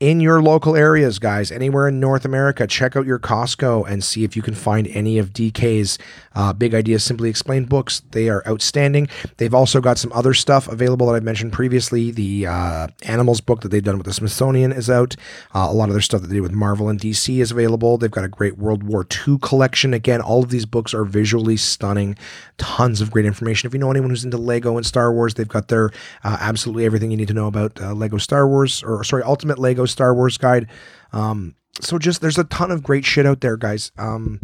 [0.03, 4.25] in your local areas, guys, anywhere in North America, check out your Costco and see
[4.25, 5.97] if you can find any of DK's
[6.35, 8.01] uh, Big Ideas Simply Explained books.
[8.11, 9.07] They are outstanding.
[9.37, 12.11] They've also got some other stuff available that I've mentioned previously.
[12.11, 15.15] The uh, Animals book that they've done with the Smithsonian is out.
[15.55, 17.97] Uh, a lot of their stuff that they did with Marvel and DC is available.
[17.97, 19.93] They've got a great World War II collection.
[19.93, 22.17] Again, all of these books are visually stunning.
[22.57, 23.67] Tons of great information.
[23.67, 25.91] If you know anyone who's into Lego and Star Wars, they've got their
[26.25, 29.59] uh, absolutely everything you need to know about uh, Lego Star Wars, or sorry, Ultimate
[29.59, 30.67] Lego Star Wars guide.
[31.13, 33.91] Um, so just there's a ton of great shit out there, guys.
[33.97, 34.41] Um,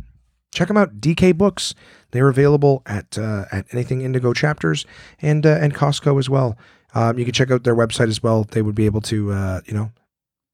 [0.54, 1.00] check them out.
[1.00, 1.76] DK Books.
[2.12, 4.86] They're available at uh, at anything Indigo chapters
[5.22, 6.58] and uh, and Costco as well.
[6.96, 8.46] Um, you can check out their website as well.
[8.46, 9.92] They would be able to uh, you know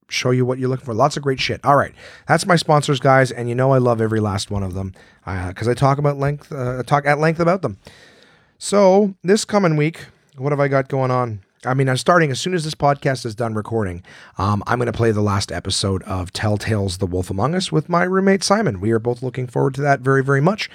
[0.09, 0.93] show you what you're looking for.
[0.93, 1.63] Lots of great shit.
[1.63, 1.93] All right,
[2.27, 4.93] that's my sponsors, guys, and you know I love every last one of them
[5.25, 7.77] because uh, I talk about length, uh, talk at length about them.
[8.57, 10.05] So this coming week,
[10.37, 11.44] what have I got going on?
[11.65, 14.03] I mean, I'm starting as soon as this podcast is done recording.
[14.37, 17.89] Um, I'm going to play the last episode of Telltale's The Wolf Among Us with
[17.89, 18.79] my roommate Simon.
[18.79, 20.69] We are both looking forward to that very, very much.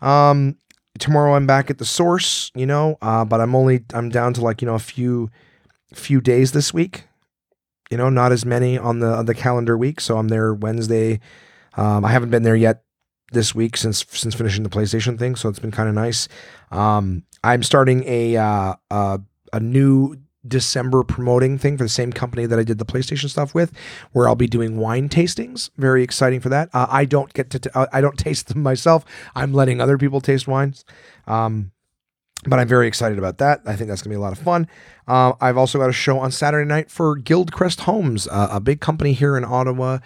[0.00, 0.56] Um,
[0.98, 4.40] tomorrow I'm back at the source, you know, uh, but I'm only I'm down to
[4.40, 5.30] like you know a few
[5.94, 7.04] few days this week.
[7.90, 10.00] You know, not as many on the on the calendar week.
[10.00, 11.20] So I'm there Wednesday.
[11.74, 12.82] Um, I haven't been there yet
[13.32, 16.28] this week since since finishing the PlayStation thing, so it's been kind of nice.
[16.70, 19.18] Um, I'm starting a uh, uh,
[19.52, 20.16] a new
[20.48, 23.72] December promoting thing for the same company that I did the PlayStation stuff with,
[24.12, 25.70] where I'll be doing wine tastings.
[25.76, 26.68] Very exciting for that.
[26.72, 29.04] Uh, I don't get to, t- uh, I don't taste them myself.
[29.34, 30.84] I'm letting other people taste wines.
[31.26, 31.72] Um,
[32.44, 33.62] but I'm very excited about that.
[33.66, 34.68] I think that's going to be a lot of fun.
[35.08, 38.80] Uh, I've also got a show on Saturday night for Guildcrest Homes, uh, a big
[38.80, 39.98] company here in Ottawa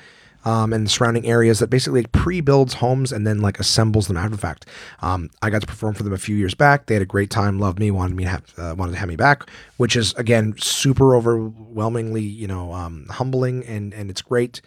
[0.45, 4.39] um, and surrounding areas that basically pre-builds homes and then like assembles them after the
[4.39, 4.67] fact.
[5.01, 6.87] Um, I got to perform for them a few years back.
[6.87, 9.09] They had a great time, loved me, wanted me to have uh, wanted to have
[9.09, 14.61] me back, which is again super overwhelmingly you know um, humbling and and it's great.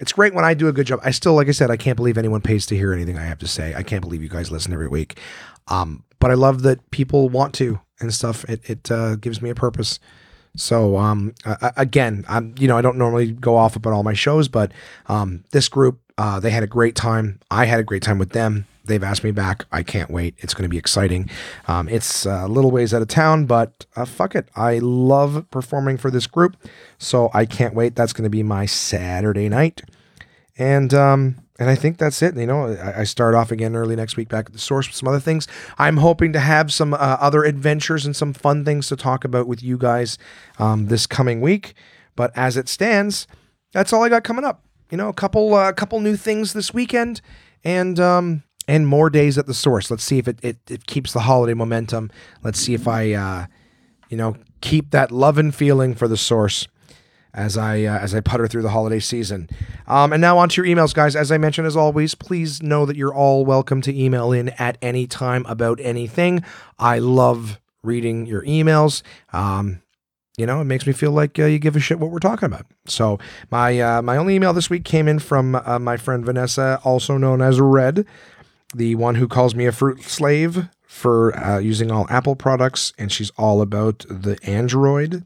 [0.00, 1.00] It's great when I do a good job.
[1.02, 3.38] I still, like I said, I can't believe anyone pays to hear anything I have
[3.40, 3.74] to say.
[3.74, 5.18] I can't believe you guys listen every week.
[5.66, 8.44] Um, but I love that people want to and stuff.
[8.48, 9.98] It it uh, gives me a purpose.
[10.58, 14.12] So um, uh, again, I'm you know I don't normally go off about all my
[14.12, 14.72] shows, but
[15.06, 17.38] um, this group uh, they had a great time.
[17.50, 18.66] I had a great time with them.
[18.84, 19.66] They've asked me back.
[19.70, 20.34] I can't wait.
[20.38, 21.30] It's going to be exciting.
[21.68, 24.48] Um, it's a little ways out of town, but uh, fuck it.
[24.56, 26.56] I love performing for this group,
[26.96, 27.94] so I can't wait.
[27.94, 29.82] That's going to be my Saturday night,
[30.56, 32.36] and um, and I think that's it.
[32.36, 34.94] You know, I, I, start off again early next week back at the source with
[34.94, 35.48] some other things.
[35.76, 39.48] I'm hoping to have some uh, other adventures and some fun things to talk about
[39.48, 40.18] with you guys
[40.58, 41.74] um, this coming week.
[42.14, 43.26] But as it stands,
[43.72, 44.64] that's all I got coming up.
[44.90, 47.20] You know, a couple a uh, couple new things this weekend,
[47.64, 49.90] and um, and more days at the source.
[49.90, 52.10] Let's see if it, it, it keeps the holiday momentum.
[52.42, 53.46] Let's see if I, uh,
[54.08, 56.68] you know, keep that love and feeling for the source
[57.34, 59.48] as I uh, as I putter through the holiday season.
[59.86, 61.16] Um, and now on to your emails, guys.
[61.16, 64.78] As I mentioned, as always, please know that you're all welcome to email in at
[64.82, 66.42] any time about anything.
[66.78, 69.02] I love reading your emails.
[69.32, 69.82] Um,
[70.36, 72.46] you know, it makes me feel like uh, you give a shit what we're talking
[72.46, 72.66] about.
[72.86, 73.18] So
[73.50, 77.16] my uh, my only email this week came in from uh, my friend Vanessa, also
[77.18, 78.06] known as Red
[78.74, 83.10] the one who calls me a fruit slave for uh, using all Apple products, and
[83.10, 85.24] she's all about the Android.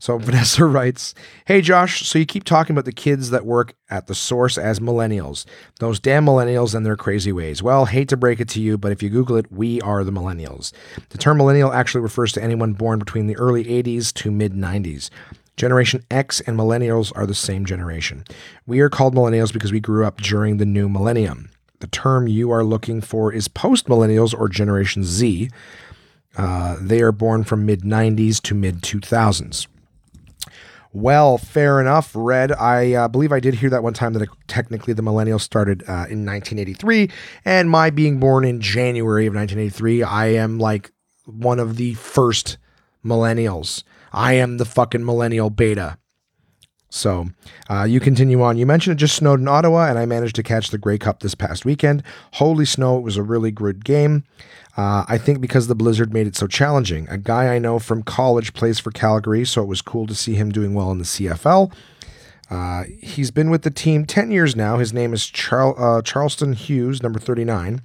[0.00, 4.08] So Vanessa writes, Hey Josh, so you keep talking about the kids that work at
[4.08, 5.44] the source as millennials.
[5.78, 7.62] Those damn millennials and their crazy ways.
[7.62, 10.10] Well, hate to break it to you, but if you Google it, we are the
[10.10, 10.72] millennials.
[11.10, 15.10] The term millennial actually refers to anyone born between the early 80s to mid 90s.
[15.56, 18.24] Generation X and millennials are the same generation.
[18.66, 21.50] We are called millennials because we grew up during the new millennium.
[21.80, 25.50] The term you are looking for is post millennials or Generation Z.
[26.38, 29.66] Uh, they are born from mid 90s to mid 2000s.
[30.92, 32.50] Well, fair enough, Red.
[32.50, 36.10] I uh, believe I did hear that one time that technically the millennials started uh,
[36.10, 37.08] in 1983,
[37.44, 40.90] and my being born in January of 1983, I am like
[41.26, 42.58] one of the first
[43.04, 43.84] millennials.
[44.12, 45.96] I am the fucking millennial beta.
[46.90, 47.28] So
[47.70, 48.58] uh, you continue on.
[48.58, 51.20] You mentioned it just snowed in Ottawa, and I managed to catch the Grey Cup
[51.20, 52.02] this past weekend.
[52.34, 52.98] Holy snow!
[52.98, 54.24] It was a really good game.
[54.76, 57.08] Uh, I think because the blizzard made it so challenging.
[57.08, 60.34] A guy I know from college plays for Calgary, so it was cool to see
[60.34, 61.72] him doing well in the CFL.
[62.50, 64.76] Uh, he's been with the team 10 years now.
[64.78, 67.80] His name is Char- uh, Charleston Hughes, number 39.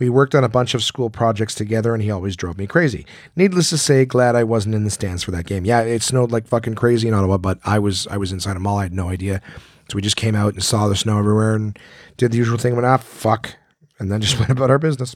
[0.00, 3.06] We worked on a bunch of school projects together, and he always drove me crazy.
[3.36, 5.64] Needless to say, glad I wasn't in the stands for that game.
[5.64, 8.60] Yeah, it snowed like fucking crazy in Ottawa, but I was I was inside a
[8.60, 8.78] mall.
[8.78, 9.40] I had no idea.
[9.88, 11.78] So we just came out and saw the snow everywhere and
[12.16, 12.74] did the usual thing.
[12.74, 13.54] Went, ah, fuck.
[14.00, 15.14] And then just went about our business.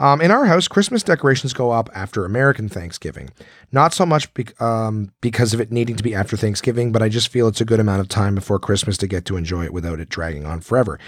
[0.00, 3.28] Um, in our house, Christmas decorations go up after American Thanksgiving.
[3.70, 7.10] Not so much be- um, because of it needing to be after Thanksgiving, but I
[7.10, 9.74] just feel it's a good amount of time before Christmas to get to enjoy it
[9.74, 10.98] without it dragging on forever.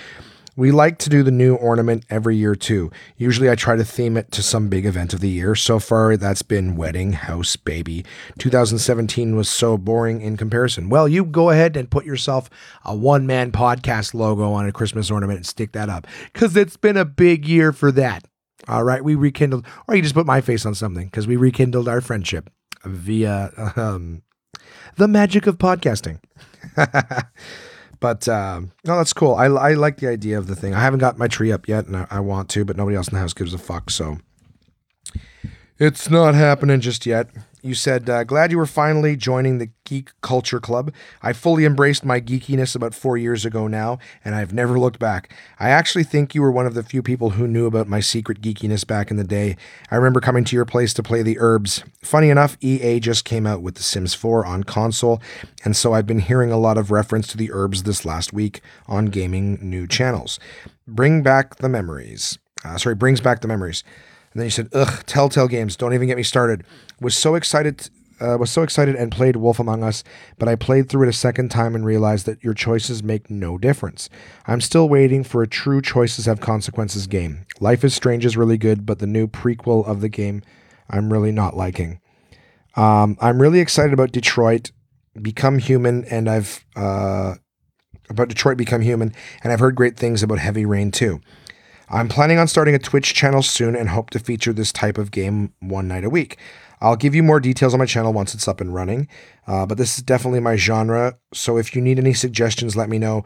[0.55, 2.91] We like to do the new ornament every year too.
[3.17, 5.55] Usually I try to theme it to some big event of the year.
[5.55, 8.05] So far, that's been wedding, house, baby.
[8.37, 10.91] 2017 was so boring in comparison.
[10.91, 12.51] Well, you go ahead and put yourself
[12.85, 16.77] a one man podcast logo on a Christmas ornament and stick that up because it's
[16.77, 18.29] been a big year for that.
[18.69, 21.89] All right, we rekindled, or you just put my face on something because we rekindled
[21.89, 22.51] our friendship
[22.85, 24.23] via um,
[24.97, 26.21] the magic of podcasting.
[28.01, 29.35] but uh, no, that's cool.
[29.35, 30.75] I, I like the idea of the thing.
[30.75, 33.09] I haven't got my tree up yet, and I, I want to, but nobody else
[33.09, 33.91] in the house gives a fuck.
[33.91, 34.19] So
[35.79, 37.29] it's not happening just yet.
[37.65, 40.93] You said, uh, glad you were finally joining the Geek Culture Club.
[41.23, 45.33] I fully embraced my geekiness about four years ago now, and I've never looked back.
[45.61, 48.41] I actually think you were one of the few people who knew about my secret
[48.41, 49.57] geekiness back in the day.
[49.93, 51.85] I remember coming to your place to play the Urbz.
[52.03, 55.23] Funny enough, EA just came out with The Sims 4 on console,
[55.65, 58.61] and so I've been hearing a lot of reference to the Urbz this last week
[58.89, 60.41] on gaming new channels.
[60.89, 62.41] Bring back the memories.
[62.65, 63.85] Uh, sorry, brings back the memories.
[64.33, 65.77] And then you said, "Ugh, Telltale Games.
[65.77, 66.65] Don't even get me started."
[67.01, 67.89] Was so excited.
[68.21, 70.05] Uh, was so excited and played Wolf Among Us,
[70.39, 73.59] but I played through it a second time and realized that your choices make no
[73.59, 74.09] difference.
[74.47, 77.47] I'm still waiting for a true choices have consequences game.
[77.59, 80.43] Life is Strange is really good, but the new prequel of the game
[80.89, 81.99] I'm really not liking.
[82.77, 84.71] Um, I'm really excited about Detroit
[85.21, 87.35] Become Human, and I've uh,
[88.09, 89.13] about Detroit Become Human,
[89.43, 91.21] and I've heard great things about Heavy Rain too.
[91.93, 95.11] I'm planning on starting a Twitch channel soon and hope to feature this type of
[95.11, 96.39] game one night a week.
[96.81, 99.09] I'll give you more details on my channel once it's up and running,
[99.47, 101.19] uh, but this is definitely my genre.
[101.35, 103.25] So if you need any suggestions, let me know.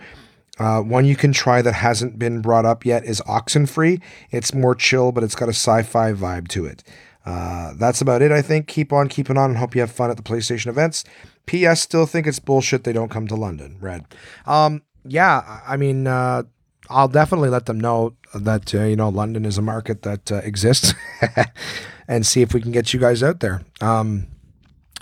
[0.58, 4.02] Uh, one you can try that hasn't been brought up yet is Oxenfree.
[4.30, 6.82] It's more chill, but it's got a sci fi vibe to it.
[7.24, 8.66] Uh, that's about it, I think.
[8.66, 11.04] Keep on keeping on and hope you have fun at the PlayStation events.
[11.46, 11.80] P.S.
[11.80, 13.78] Still think it's bullshit they don't come to London.
[13.80, 14.06] Red.
[14.44, 16.44] Um, yeah, I mean, uh,
[16.88, 20.36] I'll definitely let them know that uh, you know London is a market that uh,
[20.36, 20.94] exists,
[22.08, 23.62] and see if we can get you guys out there.
[23.80, 24.28] Um,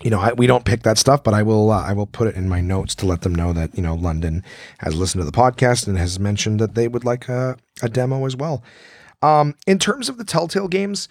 [0.02, 1.70] you know, I, we don't pick that stuff, but I will.
[1.70, 3.94] Uh, I will put it in my notes to let them know that you know
[3.94, 4.42] London
[4.78, 8.26] has listened to the podcast and has mentioned that they would like a, a demo
[8.26, 8.62] as well.
[9.22, 11.08] Um, in terms of the Telltale games,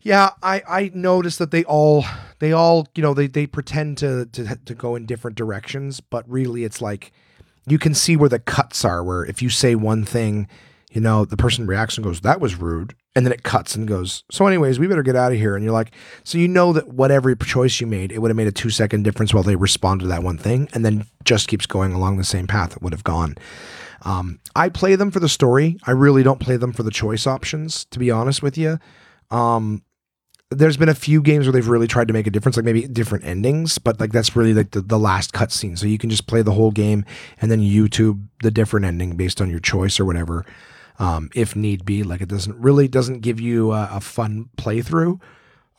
[0.00, 2.04] yeah, I I noticed that they all
[2.38, 6.28] they all you know they they pretend to to to go in different directions, but
[6.28, 7.12] really it's like
[7.66, 9.02] you can see where the cuts are.
[9.02, 10.48] Where if you say one thing,
[10.90, 12.94] you know, the person reacts and goes, that was rude.
[13.16, 15.56] And then it cuts and goes, so, anyways, we better get out of here.
[15.56, 15.92] And you're like,
[16.22, 19.02] so you know that whatever choice you made, it would have made a two second
[19.02, 22.24] difference while they responded to that one thing and then just keeps going along the
[22.24, 23.36] same path it would have gone.
[24.02, 25.76] Um, I play them for the story.
[25.84, 28.78] I really don't play them for the choice options, to be honest with you.
[29.30, 29.82] Um,
[30.50, 32.82] there's been a few games where they've really tried to make a difference, like maybe
[32.88, 35.78] different endings, but like that's really like the, the last cutscene.
[35.78, 37.04] So you can just play the whole game
[37.40, 40.44] and then YouTube the different ending based on your choice or whatever,
[40.98, 42.02] um, if need be.
[42.02, 45.20] Like it doesn't really doesn't give you a, a fun playthrough.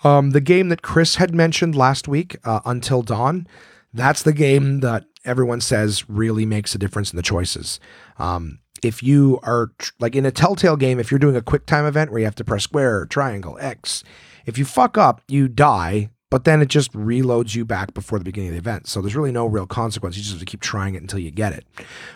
[0.03, 3.47] Um, the game that Chris had mentioned last week, uh, Until Dawn,
[3.93, 7.80] that's the game that everyone says really makes a difference in the choices.
[8.17, 11.65] Um, if you are tr- like in a Telltale game, if you're doing a quick
[11.65, 14.03] time event where you have to press square, triangle, X,
[14.45, 18.23] if you fuck up, you die, but then it just reloads you back before the
[18.23, 18.87] beginning of the event.
[18.87, 20.15] So there's really no real consequence.
[20.15, 21.65] You just have to keep trying it until you get it.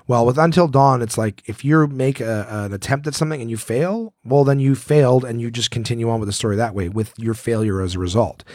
[0.07, 3.49] Well, with Until Dawn, it's like if you make a, an attempt at something and
[3.49, 6.73] you fail, well, then you failed and you just continue on with the story that
[6.73, 8.45] way with your failure as a result.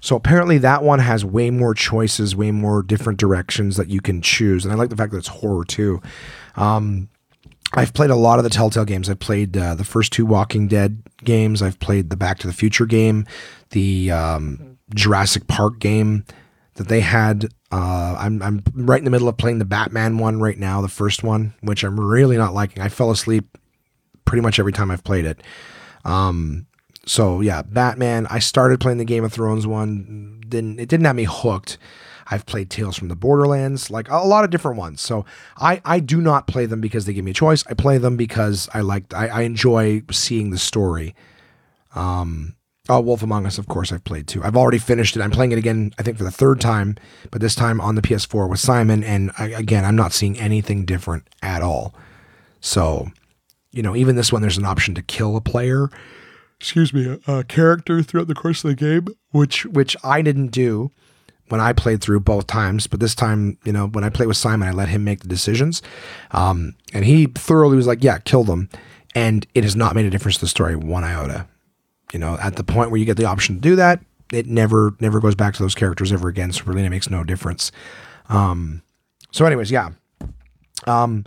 [0.00, 4.20] So apparently that one has way more choices, way more different directions that you can
[4.20, 4.64] choose.
[4.64, 6.00] And I like the fact that it's horror too.
[6.56, 7.08] Um,
[7.74, 9.10] I've played a lot of the Telltale games.
[9.10, 11.60] I've played uh, the first two Walking Dead games.
[11.60, 13.26] I've played the Back to the Future game,
[13.70, 16.24] the um, Jurassic Park game
[16.74, 17.46] that they had.
[17.70, 20.88] Uh, I'm I'm right in the middle of playing the Batman one right now, the
[20.88, 22.82] first one, which I'm really not liking.
[22.82, 23.58] I fell asleep
[24.24, 25.42] pretty much every time I've played it.
[26.04, 26.66] Um,
[27.04, 28.26] so yeah, Batman.
[28.30, 30.40] I started playing the Game of Thrones one.
[30.48, 31.76] Didn't it didn't have me hooked.
[32.30, 35.00] I've played Tales from the Borderlands, like a lot of different ones.
[35.00, 35.24] So
[35.56, 37.64] I, I do not play them because they give me a choice.
[37.68, 41.14] I play them because I like I, I enjoy seeing the story.
[41.94, 42.56] Um,
[42.88, 44.42] oh, Wolf Among Us, of course, I've played too.
[44.44, 45.22] I've already finished it.
[45.22, 46.96] I'm playing it again, I think, for the third time,
[47.30, 49.02] but this time on the PS4 with Simon.
[49.02, 51.94] And I, again, I'm not seeing anything different at all.
[52.60, 53.08] So,
[53.72, 55.88] you know, even this one, there's an option to kill a player.
[56.60, 60.48] Excuse me, a, a character throughout the course of the game, which which I didn't
[60.48, 60.90] do
[61.48, 64.36] when I played through both times, but this time, you know, when I played with
[64.36, 65.82] Simon, I let him make the decisions.
[66.30, 68.68] Um, and he thoroughly was like, yeah, kill them.
[69.14, 71.46] And it has not made a difference to the story one iota.
[72.12, 74.00] You know, at the point where you get the option to do that,
[74.32, 76.52] it never, never goes back to those characters ever again.
[76.52, 77.72] So really it makes no difference.
[78.28, 78.82] Um,
[79.30, 79.90] so anyways, yeah.
[80.86, 81.24] Um,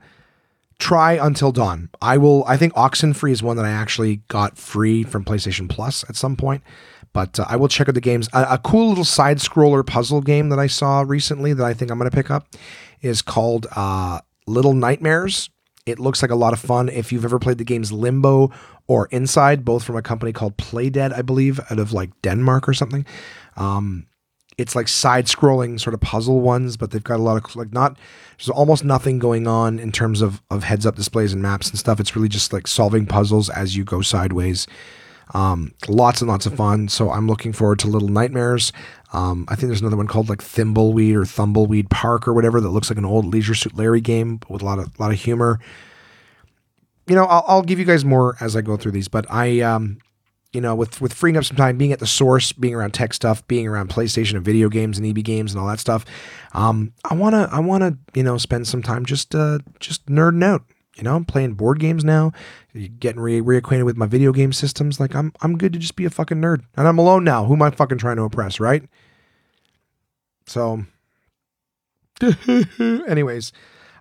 [0.80, 1.90] try Until Dawn.
[2.02, 6.04] I will, I think Oxenfree is one that I actually got free from PlayStation Plus
[6.10, 6.64] at some point.
[7.14, 8.30] But uh, I will check out the games.
[8.34, 11.92] A, a cool little side scroller puzzle game that I saw recently that I think
[11.92, 12.48] I'm going to pick up
[13.02, 15.50] is called uh, Little Nightmares.
[15.86, 16.90] It looks like a lot of fun.
[16.90, 18.52] If you've ever played the games Limbo
[18.88, 22.74] or Inside, both from a company called Playdead, I believe, out of like Denmark or
[22.74, 23.06] something.
[23.58, 24.06] Um,
[24.58, 27.74] it's like side scrolling sort of puzzle ones, but they've got a lot of like
[27.74, 27.98] not
[28.38, 31.80] there's almost nothing going on in terms of of heads up displays and maps and
[31.80, 32.00] stuff.
[32.00, 34.68] It's really just like solving puzzles as you go sideways.
[35.34, 36.88] Um, lots and lots of fun.
[36.90, 38.74] So I'm looking forward to Little Nightmares.
[39.14, 42.70] Um, I think there's another one called like Thimbleweed or Thumbleweed Park or whatever that
[42.70, 45.60] looks like an old Leisure Suit Larry game with a lot of lot of humor.
[47.08, 49.60] You know, I'll, I'll give you guys more as I go through these, but I,
[49.62, 49.98] um,
[50.54, 53.14] you know, with with freeing up some time, being at the source, being around tech
[53.14, 56.06] stuff, being around PlayStation and video games and EB games and all that stuff,
[56.54, 60.64] um, I wanna I wanna you know spend some time just uh, just nerding out.
[61.02, 62.32] You know, I'm playing board games now,
[63.00, 65.00] getting re- reacquainted with my video game systems.
[65.00, 67.44] Like I'm I'm good to just be a fucking nerd, and I'm alone now.
[67.46, 68.84] Who am I fucking trying to impress, right?
[70.46, 70.86] So,
[73.08, 73.52] anyways,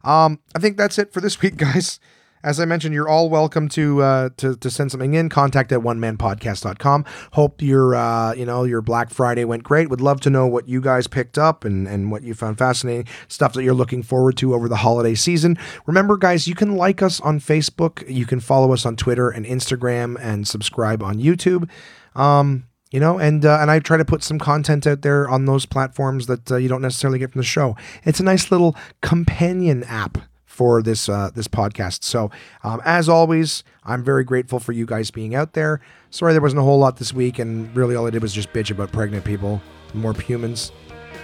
[0.04, 2.00] um, I think that's it for this week, guys.
[2.42, 5.28] As I mentioned, you're all welcome to uh, to to send something in.
[5.28, 7.04] Contact at onemanpodcast.com.
[7.32, 9.90] Hope your uh, you know your Black Friday went great.
[9.90, 13.06] Would love to know what you guys picked up and and what you found fascinating.
[13.28, 15.58] Stuff that you're looking forward to over the holiday season.
[15.84, 18.08] Remember, guys, you can like us on Facebook.
[18.08, 21.68] You can follow us on Twitter and Instagram, and subscribe on YouTube.
[22.14, 25.44] Um, you know, and uh, and I try to put some content out there on
[25.44, 27.76] those platforms that uh, you don't necessarily get from the show.
[28.04, 30.16] It's a nice little companion app
[30.60, 32.04] for this uh, this podcast.
[32.04, 32.30] So
[32.64, 35.80] um, as always, I'm very grateful for you guys being out there.
[36.10, 38.52] Sorry there wasn't a whole lot this week, and really all I did was just
[38.52, 39.62] bitch about pregnant people,
[39.94, 40.70] more humans.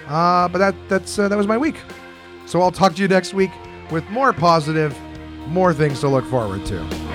[0.09, 1.77] Uh, but that that's uh, that was my week.
[2.47, 3.51] So I'll talk to you next week
[3.91, 4.99] with more positive,
[5.49, 7.06] more things to look forward to.